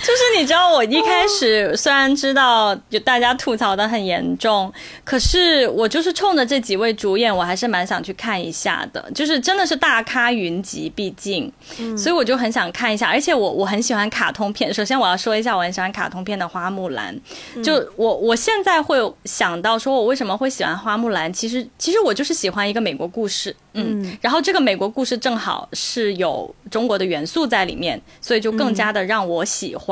[0.02, 4.72] 就是你知道，我一开始虽然知道就大家吐槽的很严重，
[5.04, 9.12] 可是我就是冲着这几位主演，我还是蛮想去看一下的。
[9.14, 11.52] 就是真的是大咖云集，毕竟，
[11.96, 13.10] 所以我就很想看一下。
[13.10, 14.74] 而且我我很喜欢卡通片。
[14.74, 17.16] 首先我要说一下，我很喜欢卡通片的花木兰。
[17.64, 21.32] 就我我现在会想到说，我为什么会喜欢花木兰？
[21.32, 23.56] 其实其实我就是喜欢一个美国故事。
[23.74, 29.91] 嗯，然后这个美国故事正好是有中国的元素在里面，所以就更加的让我喜欢。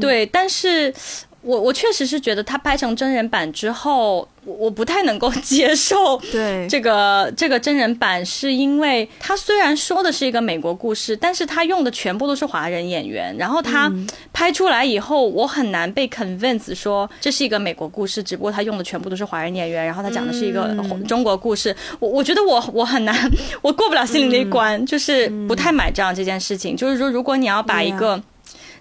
[0.00, 0.92] 对，但是。
[1.40, 6.18] 我我确实是觉得他拍成真人版之后，我我不太能够 接受。
[6.32, 13.34] 对这个这个真人版，是因为他虽然说的是一个美国故事，但是他用的全部都是华人演员。
[13.38, 13.90] 然后他
[14.32, 19.86] 拍出来以后，我很难被 convince 说这是一个美国故事，只不过他用的全部都是华人演员。
[19.86, 23.16] 然后他讲的是一个中国故事，我我觉得我我很难，
[23.62, 26.76] 我过不了心里那一关，就是不太买账这件事情。
[26.76, 28.20] 就是说，如果你要把一个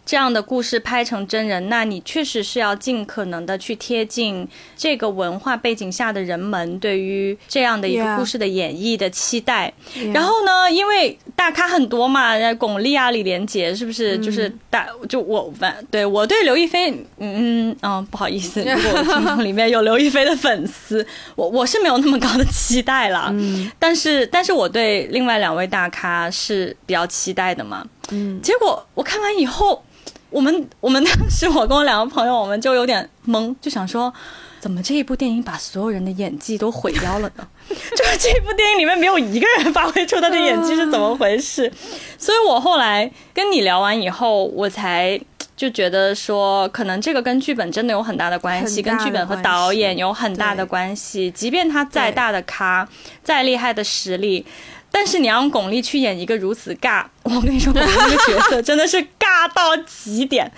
[0.08, 9.74] 这样的故事拍成真人，那你确实是要尽可能的去贴近这个文化背景下的人们对于这样的一个故事的演绎的期待。
[10.14, 14.18] 然后呢，因为大咖很多嘛，巩俐啊、李连杰是不是？
[14.20, 23.28] 就是大就我反对我对刘亦菲，嗯嗯嗯，不好意思，如果听众里面有刘亦菲的粉丝，我我是没有那么高的期待啦。
[23.34, 27.86] 嗯，但是但是我对另外两位大咖是比较期待的嘛。
[28.12, 29.84] 嗯，结果我看完以后。
[30.30, 34.14] 我们我们当时我跟我两个朋友，我们就有点懵，就想说，
[34.60, 37.48] 怎么这一部电影把所有人的演技都毁掉了呢？
[37.70, 41.72] 就是这部电影里面没有一个人发挥出他的演技是怎么回事？
[42.18, 45.20] 所以我后来跟你聊完以后，我才
[45.56, 51.32] 就觉得说，可能这个跟剧本真的有很大的关系，跟剧本和导演有很大的关系。
[51.32, 52.88] 即便他再大的咖，
[53.24, 54.46] 再厉害的实力。
[54.92, 60.52] 但是你让巩俐去演一个如此尬，我跟你说，巩俐这个角色真的是尬到极点。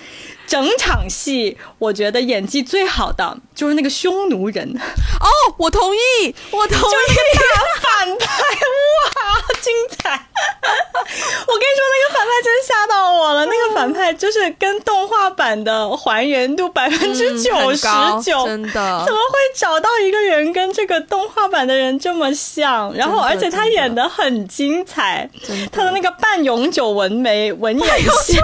[0.49, 4.67] 整场戏，我觉得演技最好的就是那个匈奴人。
[4.67, 6.83] 哦，我同意，我同意。
[7.53, 10.09] 大反派，哇，精彩！
[10.09, 13.45] 我跟你说，那个反派真吓到我了。
[13.45, 17.88] 那个反派就是跟动画版的还原度百分之九十
[18.23, 19.03] 九，真的。
[19.05, 22.91] 怎么会找到一个人跟这个动画版的人这么像？
[22.95, 25.30] 然后，而且他演的很精彩，
[25.71, 28.41] 他的那个半永久纹眉 纹眼线。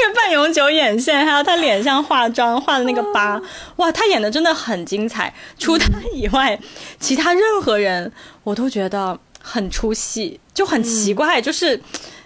[0.00, 3.40] 那个半永永久眼线，还有他脸上化妆画的那个疤，
[3.76, 5.32] 哇，他演的真的很精彩。
[5.58, 6.58] 除他以外，
[6.98, 8.10] 其他任何人
[8.42, 11.80] 我都觉得很出戏，就很奇怪，就是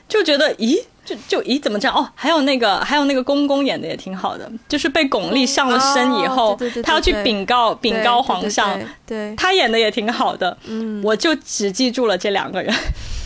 [0.09, 0.83] 就觉得咦。
[1.05, 1.95] 就就咦，怎么这样？
[1.95, 10.57] 哦，还有那个，还有那个公公演的也挺好的，就是被巩俐上了身以后，他要去禀告禀告皇上，对，他演的也挺好的。
[10.65, 12.75] 嗯，我就只记住了这两个人，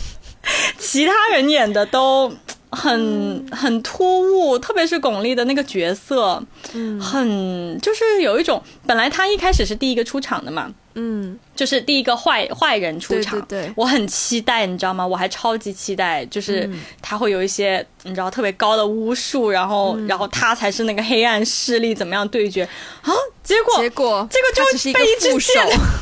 [0.77, 2.29] 其他人演的都
[2.71, 6.43] 很很突兀，特别是巩俐的那个角色，
[6.73, 10.71] 嗯，很就是有一种，本来他一开始是第一个出场的嘛。
[10.95, 15.05] 嗯，就是第一个坏坏人出场，对我很期待，你知道吗？
[15.05, 16.69] 我还超级期待，就是
[17.01, 22.63] 他会有一些你知道特别高的巫术，然后然后他才是那个黑暗势力，怎么样对决。
[23.01, 23.13] 啊？
[23.43, 25.53] 结果结果结果就被一副手，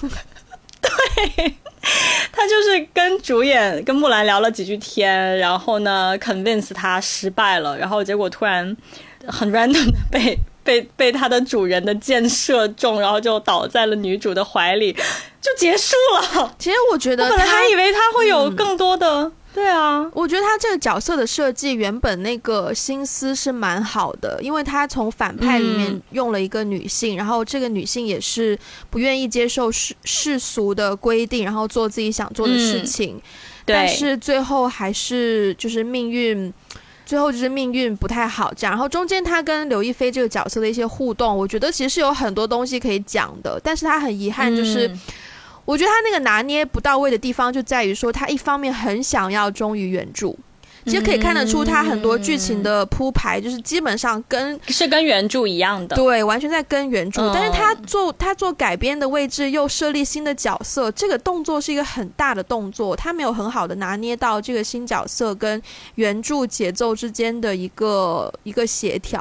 [0.81, 1.55] 对
[2.31, 8.75] 他就是跟主演跟木兰聊了几句天，然后呢 convince 他失败了，然后结果突然
[9.27, 10.37] 很 random 的被。
[10.67, 14.91] 被被他的主人的箭射中，然后就倒在了女主的怀里，
[15.39, 16.53] 就结束了。
[16.59, 19.31] 其实我觉得，我本来还以为他会有更多的。
[19.57, 28.55] 对啊，我觉得他这个角色的设计原本那个心思是蛮好的，因为他从反派里面用了一个女性，然后这个女性也是
[28.91, 33.19] 不愿意接受世世俗的规定，然后做自己想做的事情。
[33.65, 36.53] 但是最后还是就是命运。
[37.03, 38.73] 最后就是命运不太好，这样。
[38.73, 43.57] 然后中间他跟刘亦菲这个角色的一些互动，我觉得其实是有很多东西可以讲的。
[43.63, 44.93] 但是他很遗憾，就是
[45.67, 50.33] 我觉得他那个拿捏不到位的地方，就在于说他一方面很想要忠于原著。
[50.85, 57.33] 其实可以看得出，他很多剧情的铺排就是基本上跟是跟原著一样的，对，完全在跟原著。
[57.33, 65.61] 但是他做他做改编的位置又设立新的角色，这个动作是一个很大的动作，他没有很好的拿捏到这个新角色跟
[65.95, 69.19] 原著节奏之间的一个一个协调，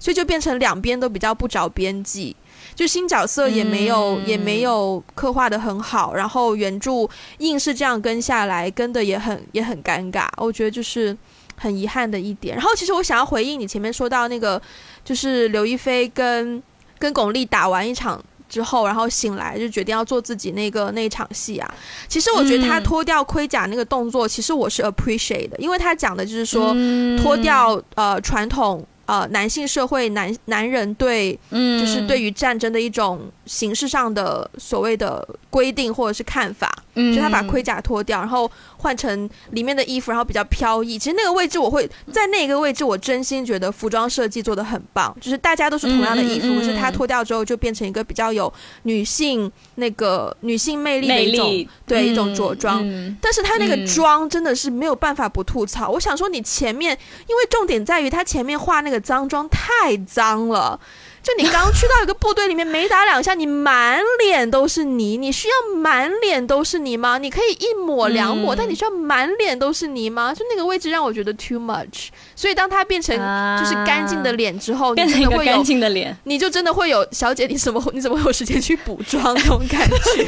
[0.00, 2.34] 所以就变成两边都比较不着边际。
[2.74, 7.08] 就新角色也没有也没有刻画的很好，然后原著
[7.38, 11.16] 硬是这样跟下来，跟的也很也很尴尬，我觉得就是
[11.56, 12.56] 很遗憾的一点。
[12.56, 14.60] 然后其实我想要回应你前面说到那个，
[15.04, 16.60] 就是刘亦菲跟
[16.98, 21.74] 跟巩俐打完一场之后，然后醒来就决定要做自己那个那一场戏啊。
[22.08, 26.74] 其实我觉得她脱掉盔甲那个动作，其实我是 appreciate 的，因为她讲的就是说
[27.22, 28.84] 脱掉呃传统。
[29.06, 40.98] 呃，男性社会男男人对，嗯，就是对于战争的一种形式上的所谓的规定或者是看法，嗯，就他把盔甲脱掉，然后换成里面的衣服，然后比较飘逸。
[40.98, 48.50] 其实那个位置，我会在那个位置，我真心觉得服装设计做的很棒，就是大家都是同样的衣服，可是他脱掉之后就变成一个比较有
[48.84, 52.82] 女性那个女性魅力的一种，对一种着装。
[53.20, 55.90] 但是他那个妆真的是没有办法不吐槽。
[55.90, 56.98] 我想说，你前面
[57.28, 58.93] 因为重点在于他前面画那个。
[59.00, 60.78] 脏妆太脏了，
[61.22, 67.18] 就你刚去到一个部队里面，没打两下，你满脸都是泥，你需要满脸都是泥吗？
[67.18, 70.34] 你可以一抹两抹，但你需要满脸都是泥吗？
[70.34, 72.08] 就那个位置让我觉得 too much。
[72.36, 73.16] 所以当它变成
[73.58, 79.96] 就是干净的脸之后，变成一个干净的脸，你就真的会有小姐，你怎么你怎么会有时间去补妆那种感觉？
[80.14, 80.24] 对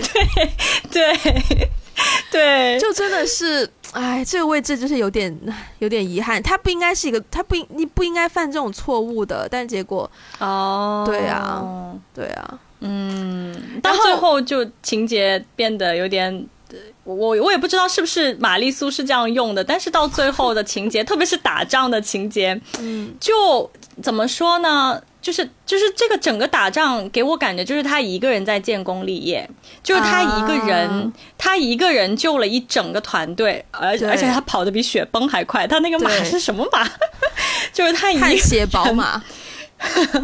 [0.91, 1.69] 对对，
[2.79, 3.69] 就真的是。
[3.93, 5.35] 哎，这个位置就是有点
[5.79, 16.47] 有点遗憾，他不应该是一个，他不应你不应该犯这种错误的，但结果哦，对啊，对啊，嗯，到最后就情节变得有点，
[17.05, 23.71] 我我也不知道是不是玛丽苏是这样用的，但是到最后的情节， 特别是打仗的情节，嗯，就
[24.03, 25.01] 怎么说呢？
[25.27, 29.51] 就是就是这个整个打仗给我感觉就是他一个人在建功立业，
[29.83, 36.89] 就是他一个人，他一个人救了一整个团队，而而且他跑得比雪崩还快，他那个马是什么马？
[37.75, 39.21] 就是他一个血宝马。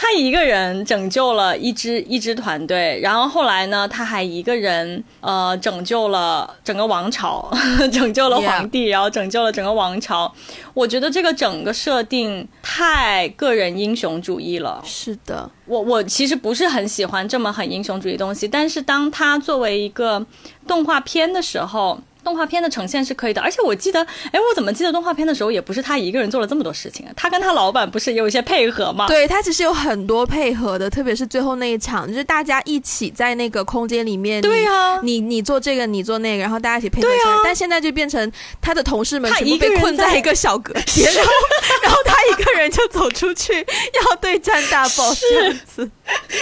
[0.00, 7.50] 他一个人拯救了一支一支团队，然后后来呢，他还一个人呃拯救了整个王朝，
[7.92, 10.32] 拯救了皇帝，然后拯救了整个王朝。
[10.72, 14.80] 我觉得这个整个设定太个人英雄主义了。
[14.84, 20.24] 是的，我我其实不是很喜欢这么很英雄主义东西，但是当他作为一个
[20.68, 21.98] 动画片的时候。
[22.22, 24.00] 动画片的呈现是可以的，而且我记得，
[24.32, 27.12] 哎，我怎么记得动画片的时候也不是他一个人做了这么多事情啊？
[27.16, 29.06] 他跟他老板不是也有一些配合吗？
[29.08, 34.42] 对他其实有很多配合的，特别是最后那一场，就是大家一起在那个空间里面。
[34.42, 37.08] 对呀，你你做这个，你做那个，然后大家一起配合。
[37.08, 37.40] 对啊。
[37.42, 41.30] 但现在就变成他的同事们全部被困在一个小隔间，然后
[41.82, 45.88] 然后他一个人人就走出去要对战大 boss 这样子。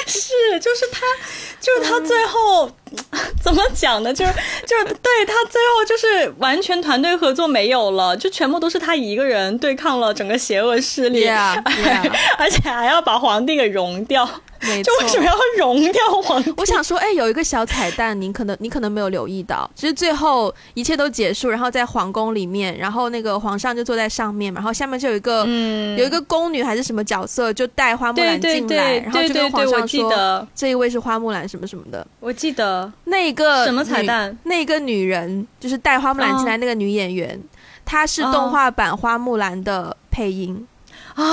[0.06, 1.00] 是，就是他，
[1.60, 2.70] 就是他最后、
[3.42, 4.12] 怎么讲呢？
[4.12, 4.32] 就是
[4.66, 12.12] 就是对他最后就是完全团队合作没有了，就全部都是他一个人对抗了整个邪恶势力 Yeah, yeah.
[12.38, 14.28] 而且还要把皇帝给融掉。
[14.62, 16.52] 没就为什么要融掉皇帝？
[16.56, 32.06] 我想说，哎、有一个小彩蛋，您可能你可能没有留意到，就是最后一切都结束，然后在皇宫里面，然后那个皇上就坐在上面嘛，然后下面就有一个、嗯有一个宫女还是什么角色，就带花木兰进来，对对对然后就跟皇对，我记上说，得，这一位是花木兰什么什么的。
[32.20, 34.36] 我记得那个什么彩蛋？
[34.44, 37.40] 那个女人就是带花木兰进来那个女演员，
[37.84, 40.66] 她是动画版花木兰的配音。
[41.16, 41.24] 啊！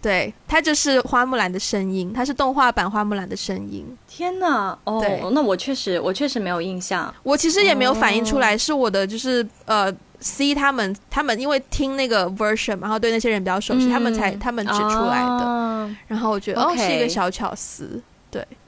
[0.00, 3.84] 对，它就是花木兰的声音，它是动画版花木兰的声音。
[4.08, 4.76] 天哪！
[4.84, 7.12] 哦，那我确实我确实没有印象。
[7.22, 15.38] 我其实也没有反应出哦来，是我的就是呃 C 他们他们因为听那个 version，嘛然后对那些人比较熟悉，嗯他们才他们指出来的。
[15.38, 15.90] 的。
[16.06, 18.00] 然后我觉得哦 OK 是一个小巧思，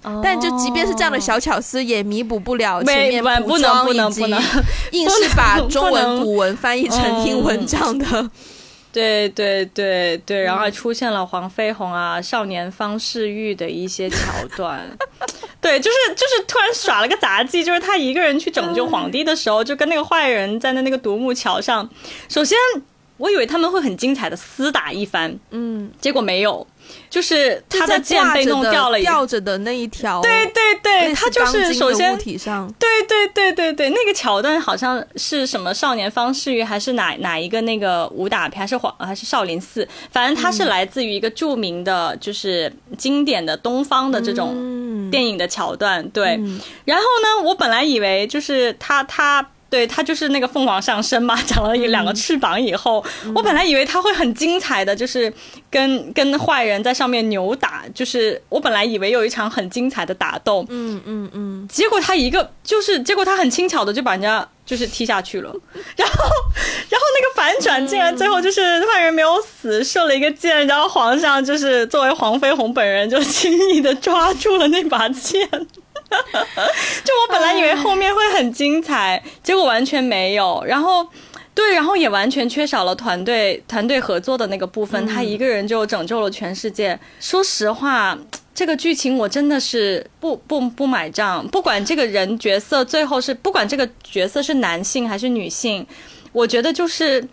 [0.02, 8.30] 哦但就即便是这样的小巧思，也弥补不了前面不能妆以及不能不能 硬是把中文古文翻译成英文嗯这样的。
[8.97, 14.16] 对对对对，然后嗯还出现了黄飞鸿啊、少年方世玉的一些桥
[14.57, 14.80] 段。
[15.61, 21.86] 对，就是就是突然耍了个杂技，就是他一个人去拯救皇帝的时候，就跟那个坏人站在那个独木桥上。
[22.26, 22.57] 首先，
[23.18, 26.66] 我以为他们会很精彩的厮打一番，嗯，结果没有，
[27.16, 29.00] 就是他在的剑被弄掉了。
[29.00, 46.06] 吊着的那一条，对对对，他就是首先物体上，对对对对对，那个桥段好像是什么少年方世玉，还是哪哪一个那个武打片，还是黄还是少林寺，反正它是来自于一个著名的，就是经典的东方的这种嗯电影的桥段。
[46.10, 49.48] 对，嗯然后呢，我本来以为就是他他。
[49.68, 53.04] 对他就是那个凤凰上身嘛， 长了一两个翅膀以后，
[53.34, 55.32] 我本来以为他会很精彩的，就是
[55.70, 65.50] 跟跟坏人在上面扭打，就是我本来以为有一场很精彩的打斗，嗯嗯嗯，结果他一个就是，结果他很轻巧的就把人家就是踢下去了，
[65.96, 66.14] 然后，
[66.88, 75.48] 然后那个反转竟然最后就是坏人没有死，射了一个箭，然后皇上就是作为黄飞鸿本人就轻易的抓住了那把剑。
[77.04, 80.62] 就我本来以为后面会很精彩，结果完全没有。
[80.66, 81.07] 然后，
[81.54, 86.98] 对，然后也完全缺少了团队团队合作的那个部分，他一个人就拯救了全世界。
[87.20, 88.16] 说实话，
[88.54, 91.46] 这个剧情我真的是不不不买账。
[91.48, 95.86] 不管这个人角色最后是不管这个角色是男性还是女性，
[96.32, 97.26] 我觉得就是。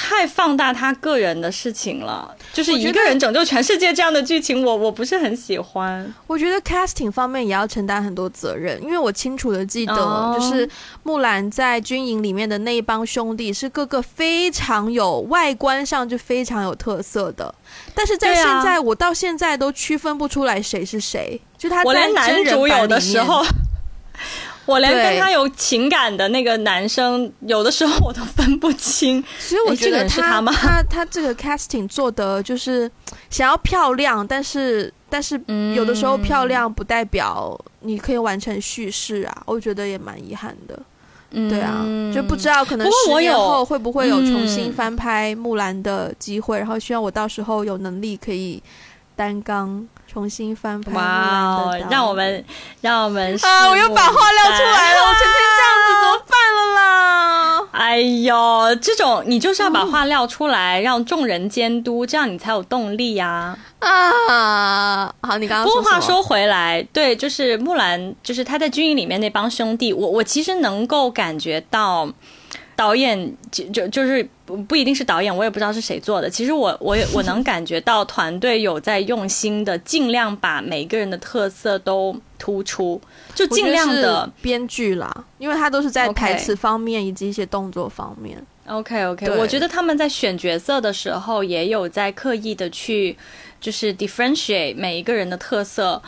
[0.00, 6.14] 太放大他个人的事情了，就是一个人拯救全世界这样的剧情，我我不是很喜欢。
[6.28, 10.38] 我觉得 casting 方面也要承担很多责任，因为我清楚的记得，哦。
[10.38, 10.70] 就是
[11.02, 17.52] 木兰在军营里面的那一帮兄弟是个个非常有外观上就非常有特色的，
[17.92, 23.44] 但是在现在、我到现在都区分不出来谁是谁，就他在我连男人主有的时候，
[24.68, 29.24] 我连跟他有情感的那个男生，有的时候我都分不清。
[29.38, 32.90] 所以我觉得他他吗他他这个 casting 做的就是
[33.30, 40.78] 想要漂亮，但是但是嗯有的时候漂亮不代表你可以完成叙事啊，我觉得也蛮遗憾的。
[41.30, 48.62] 嗯对啊，就不知道可能十年后会不会有重新嗯翻拍木兰的机会，然后希望我到时候有能力可以
[49.14, 52.44] 担纲重新翻拍哇哦，让我们
[52.80, 57.68] 让我们啊，我又把话撂出来了，我成天这样子怎么办了啦？
[57.72, 72.08] 哎呦，这种你就是要把话撂出来，让众人监督，这样你才有动力呀、啊，好，你刚刚不过话说回来，对，就是木兰，就是他在军营里面那帮兄弟，我我其实能够感觉到。
[72.78, 76.30] 导演就就就是不不一定是导演，我也不知道是谁做的。
[76.30, 83.00] 其实我我也我能感觉到团队有在用心的，尽量把每个人的特色都突出，
[83.34, 84.30] 就尽量的。
[84.40, 88.40] 编剧啦，因为他都是在台词方面以及一些动作方面。
[88.68, 93.16] OK OK，我觉得他们在选角色的时候也有在刻意的去
[93.60, 96.00] 就是 differentiate 每一个人的特色，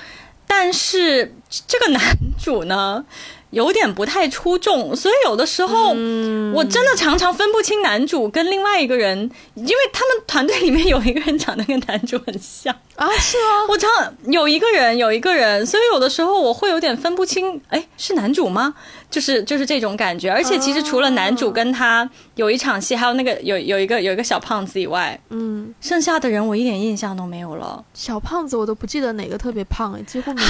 [0.47, 1.35] 但是
[1.67, 2.01] 这个男
[2.39, 3.05] 主呢
[3.51, 12.75] 有点不太出众，所以有的时候嗯我真的常常分不清男主跟另外一个人，因为他们团队里面有一个人长得跟男主很像。
[13.01, 13.89] 啊，是吗， 我常
[14.27, 18.75] 有一个人，有一个人，所以有的时候我会有点分不清，哎，是男主吗？
[19.11, 20.31] 就是就是这种感觉。
[20.31, 27.83] 而且其实除了男主跟他有一场戏，还有那个有有一个有一个小胖子以外，嗯，剩下的人我一点印象都没有了。
[27.95, 30.49] 小胖子我都不记得哪个特别胖哎，几乎没有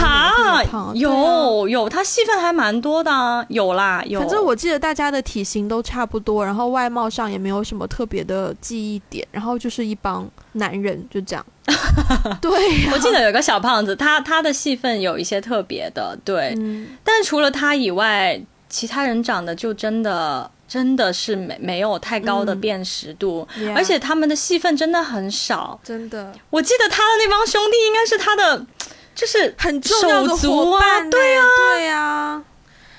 [0.66, 4.18] 胖，，有有，他戏份还蛮多多的啊，有啦有。
[4.18, 11.44] 反正我记得大家的体型都差不多，然后外貌上也没有什么特别的记忆点，然后就是一帮男人就这样。
[12.40, 12.50] 对，
[12.92, 16.56] 我记得有个小胖子，他他的戏份有一些特别的，对。
[17.04, 25.78] 但除了他以外，其他人长得就真的真的是没没有太高的辨识度，而且他们的戏份真的很少。
[25.84, 28.66] 真的，我记得他的那帮兄弟应该是他的，
[29.14, 31.08] 就是很重要的伙伴。
[31.10, 32.44] 对啊，对啊，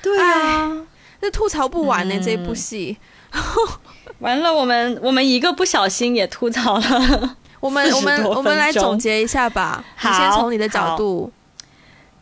[0.02, 0.82] 对啊，
[1.22, 2.98] 那吐槽不完呢这部戏。
[4.20, 7.38] 完了，我们我们一个不小心也吐槽了。
[7.62, 9.82] 我们我们我们来总结一下吧。
[9.96, 11.32] 好，先从你的角度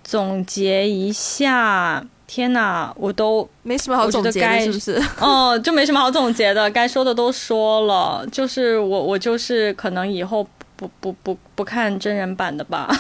[0.04, 2.06] 总结一下。
[2.28, 5.02] 天哪，我都没什么好总结的，是不是？
[5.20, 8.24] 哦，就没什么好总结的，该说的都说了。
[8.32, 12.88] 就是我我就是可能以后不不不不看真人版的吧。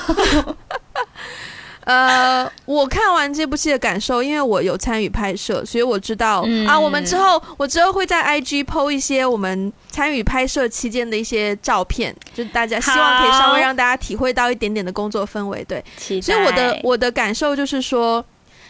[1.89, 6.79] 呃，我看完这部戏的感受，因为我有参与拍摄，所以我知道啊。
[6.79, 15.65] 我们之后，我之后会在 IG PO 一些我们参与拍摄期间的一些照片，就大家希望可以稍微让大家体会到一点点的工作氛围。
[15.65, 15.83] 对，
[16.21, 18.23] 所以我的我的感受就是说。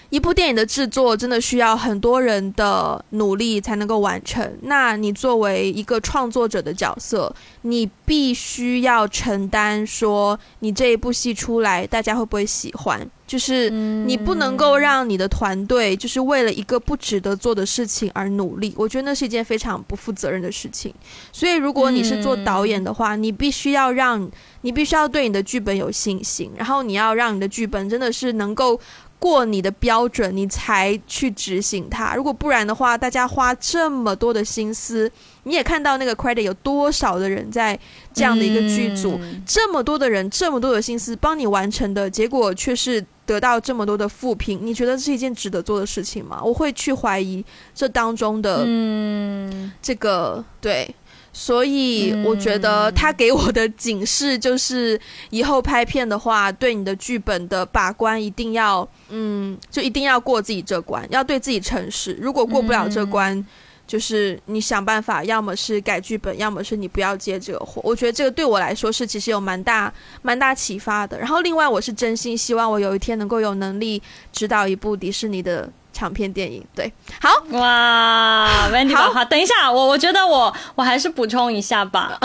[0.09, 4.57] 一部电影的制作真的需要很多人的努力才能够完成。
[4.63, 13.07] 那你作为一个创作者的角色，你必须要承担说，你这一部戏出来，大家会不会喜欢？
[13.27, 18.73] 就是你不能够让你的团队就是为了一个不值得做的事情而努力。
[18.75, 20.91] 我觉得那是一件非常不负责任的事情。
[21.31, 24.27] 所以，如果你是做导演的话，你必须要让
[24.61, 28.79] 你必须要对你的剧本有信心，然后你要让你的剧本真的是能够。
[29.19, 32.15] 过你的标准，你才去执行它。
[32.15, 35.11] 如果不然的话，大家花这么多的心思，
[35.43, 37.77] 你也看到那个 credit 有多少的人在
[38.13, 44.59] 这样的一个剧组，这么多的人，这么多的心思帮你完成的结果，却是得到这么多的负评。
[44.61, 46.41] 你觉得是一件值得做的事情吗？
[46.41, 47.43] 我会去怀疑
[47.75, 50.95] 这当中的，嗯，这个对。
[51.41, 62.11] 所以我觉得他给我的警示就是，以后拍片的话，对你的剧本的把关一定要，嗯，就一定要过自己这关，要对自己诚实。
[62.19, 63.41] 如果过不了这关，
[63.87, 67.81] 就是你想办法，要么是改剧本，要么是你不要接这个活。
[67.85, 71.17] 我觉得这个对我来说是其实有蛮大蛮大启发的。
[71.17, 74.01] 然后另外，我是真心希望我有一天能够有能力
[74.33, 75.71] 指导一部迪士尼的。
[75.91, 77.29] 长片电影对，好。
[77.57, 82.19] 哇，Wendy 好，好，等一下，我我觉得我我还是补充一下吧，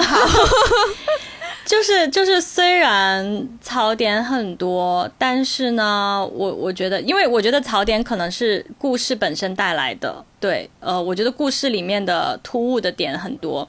[1.64, 10.24] 就是 就是，虽然槽点很多，但是呢，我我觉得，因为我觉得槽点可能是故事本身带来的。
[10.44, 13.66] 对，呃，我觉得故事里面的突兀的点很多，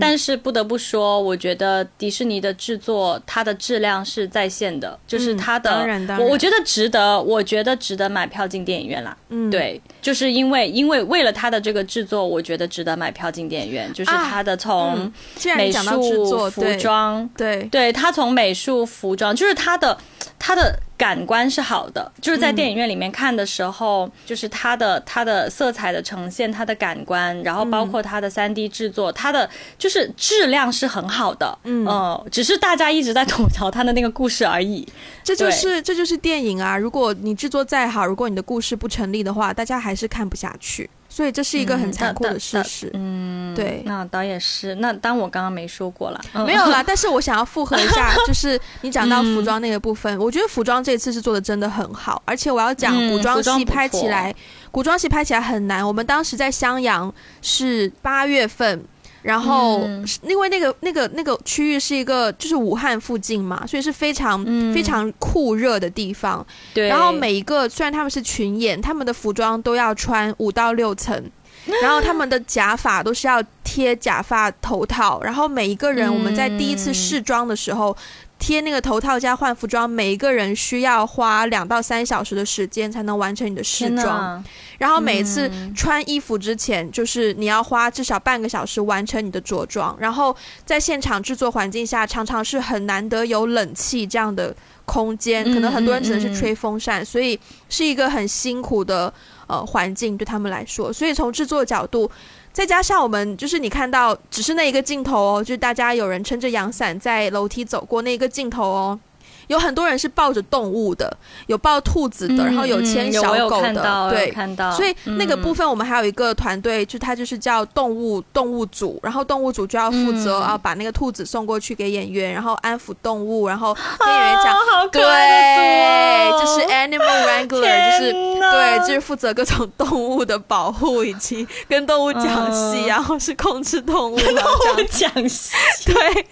[0.00, 5.86] 但是不得不说，我觉得迪士尼的制作它的质量是在线的，就是它的，
[6.18, 9.14] 我我觉得值得，我觉得值得买票进电影院啦。
[9.28, 15.12] 嗯，对，就是因为因为为了它的这个制作，我觉得值得买票进电影院，就是它的从
[15.58, 19.98] 美术、服装，对，对，它从美术、服装，就是它的
[20.38, 20.80] 它的。
[20.96, 34.86] 感官是好的，就是在电影院里面看的时候，就是它的它的色彩的呈现，它的感官，然后包括它的三 D 制作，它的就是质量是很好的，嗯，只是大家一直在吐槽它的那个故事而已。
[35.22, 36.76] 这就是这就是电影啊！
[36.76, 40.88] 如果你制作再好，如果你的故事不成立的话，大家还是看不下去。
[41.14, 42.90] 所以这是一个很残酷的事实。
[42.94, 43.82] 嗯，对。
[43.86, 46.82] 那倒也是那当我刚刚没说过了，没有啦。
[46.84, 52.20] 但是我想要复合一下， 就是你讲到服装那个部分，我觉得服装这次是做的真的很好。
[52.24, 54.34] 而且我要讲古装戏拍起来，
[54.72, 55.86] 古装戏拍起来很难。
[55.86, 58.84] 我们当时在襄阳是八月份。
[59.24, 59.80] 然后，
[60.22, 64.44] 因为那个那个那个区域是一个就是武汉附近嘛，所以是非常
[64.74, 66.46] 非常酷热的地方。
[66.74, 66.88] 对。
[66.88, 71.18] 然后每一个虽然他们是群演，他们的服装都要穿五到六层，
[71.82, 75.18] 然后他们的假发都是要贴假发头套。
[75.22, 77.96] 然后每一个人我们在第一次试妆的时候。
[78.38, 84.44] 贴那个头套加换服装，每一个人需要花两到三小时的时间才能完成你的试妆。
[84.76, 89.96] 然后每次穿衣服之前，就是你要花至少半个小时完成你的着装。
[89.98, 94.54] 然后在现场制作环境下，常常是很难得有冷气这样的
[94.84, 97.38] 空间，可能很多人只能是吹风扇，所以
[97.70, 99.10] 是一个很辛苦的
[99.46, 100.92] 呃环境对他们来说。
[100.92, 102.10] 所以从制作角度。
[102.54, 109.00] 再加上我们就是你看到只是那一个镜头哦，就是大家有人撑着阳伞在楼梯走过那个镜头哦，
[109.48, 111.14] 有很多人是抱着动物的，
[111.46, 114.70] 有抱兔子的，然后有牵小狗的，对，看到。
[114.72, 124.56] 所以那个部分我们还有一个团队，就他就是叫动物动物组，然后动物组就要负责啊，把那个兔子送过去给演员，然后安抚动物，然后 跟演员讲，
[124.90, 127.48] 对，就是 animal wrangler，
[127.98, 135.52] 就是对，就是负责各种动物的保护以及跟动物讲戏，然后是控制动物， 跟动物讲戏，
[135.86, 136.26] 对。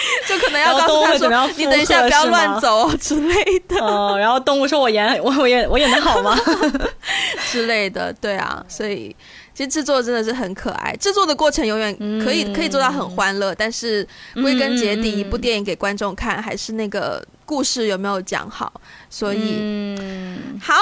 [0.28, 6.38] 就可能要告诉他说：“你等一下不要乱走之类的。”哦，然后动物说：“我演我我演我演的好吗？”
[7.50, 9.14] 之类的，对啊，所以
[9.60, 11.94] 其实制作真的是很可爱，制作的过程永远
[12.24, 14.06] 可以可以做到很欢乐，但是
[14.36, 17.22] 归根结底，一部电影给观众看还是那个。
[17.44, 18.72] 故事有没有讲好？
[19.10, 20.76] 所以，嗯好，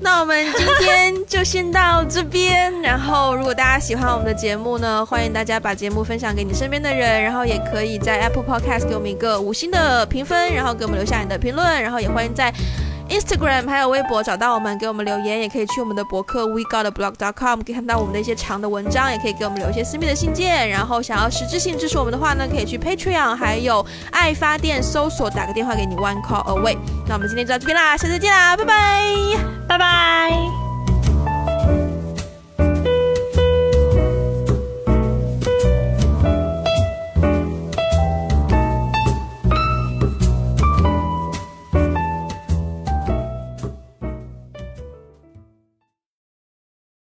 [0.00, 2.72] 那我们今天就先到这边。
[2.80, 12.50] 然后，如果大家喜欢我们的节目呢，欢迎大家把节目分享给你身边的人，然后也可以在 Apple Podcast 给我们一个五星的评分，然后给我们留下你的评论，然后也欢迎在。
[13.08, 20.68] Instagram 还有微博找到我们，给我们留言，也可以去我们的博客 we got blog dot com 可以看到我们的一些长的文章，也可以给我们留一些私密的信件。
[20.68, 26.76] 然后想要实质性支持我们的话呢，可以去 Patreon，还有爱发电搜索打个电话给你 One Call Away。
[27.06, 29.02] 那我们今天就到这边啦，下次再见啦，拜拜，
[29.68, 30.65] 拜拜。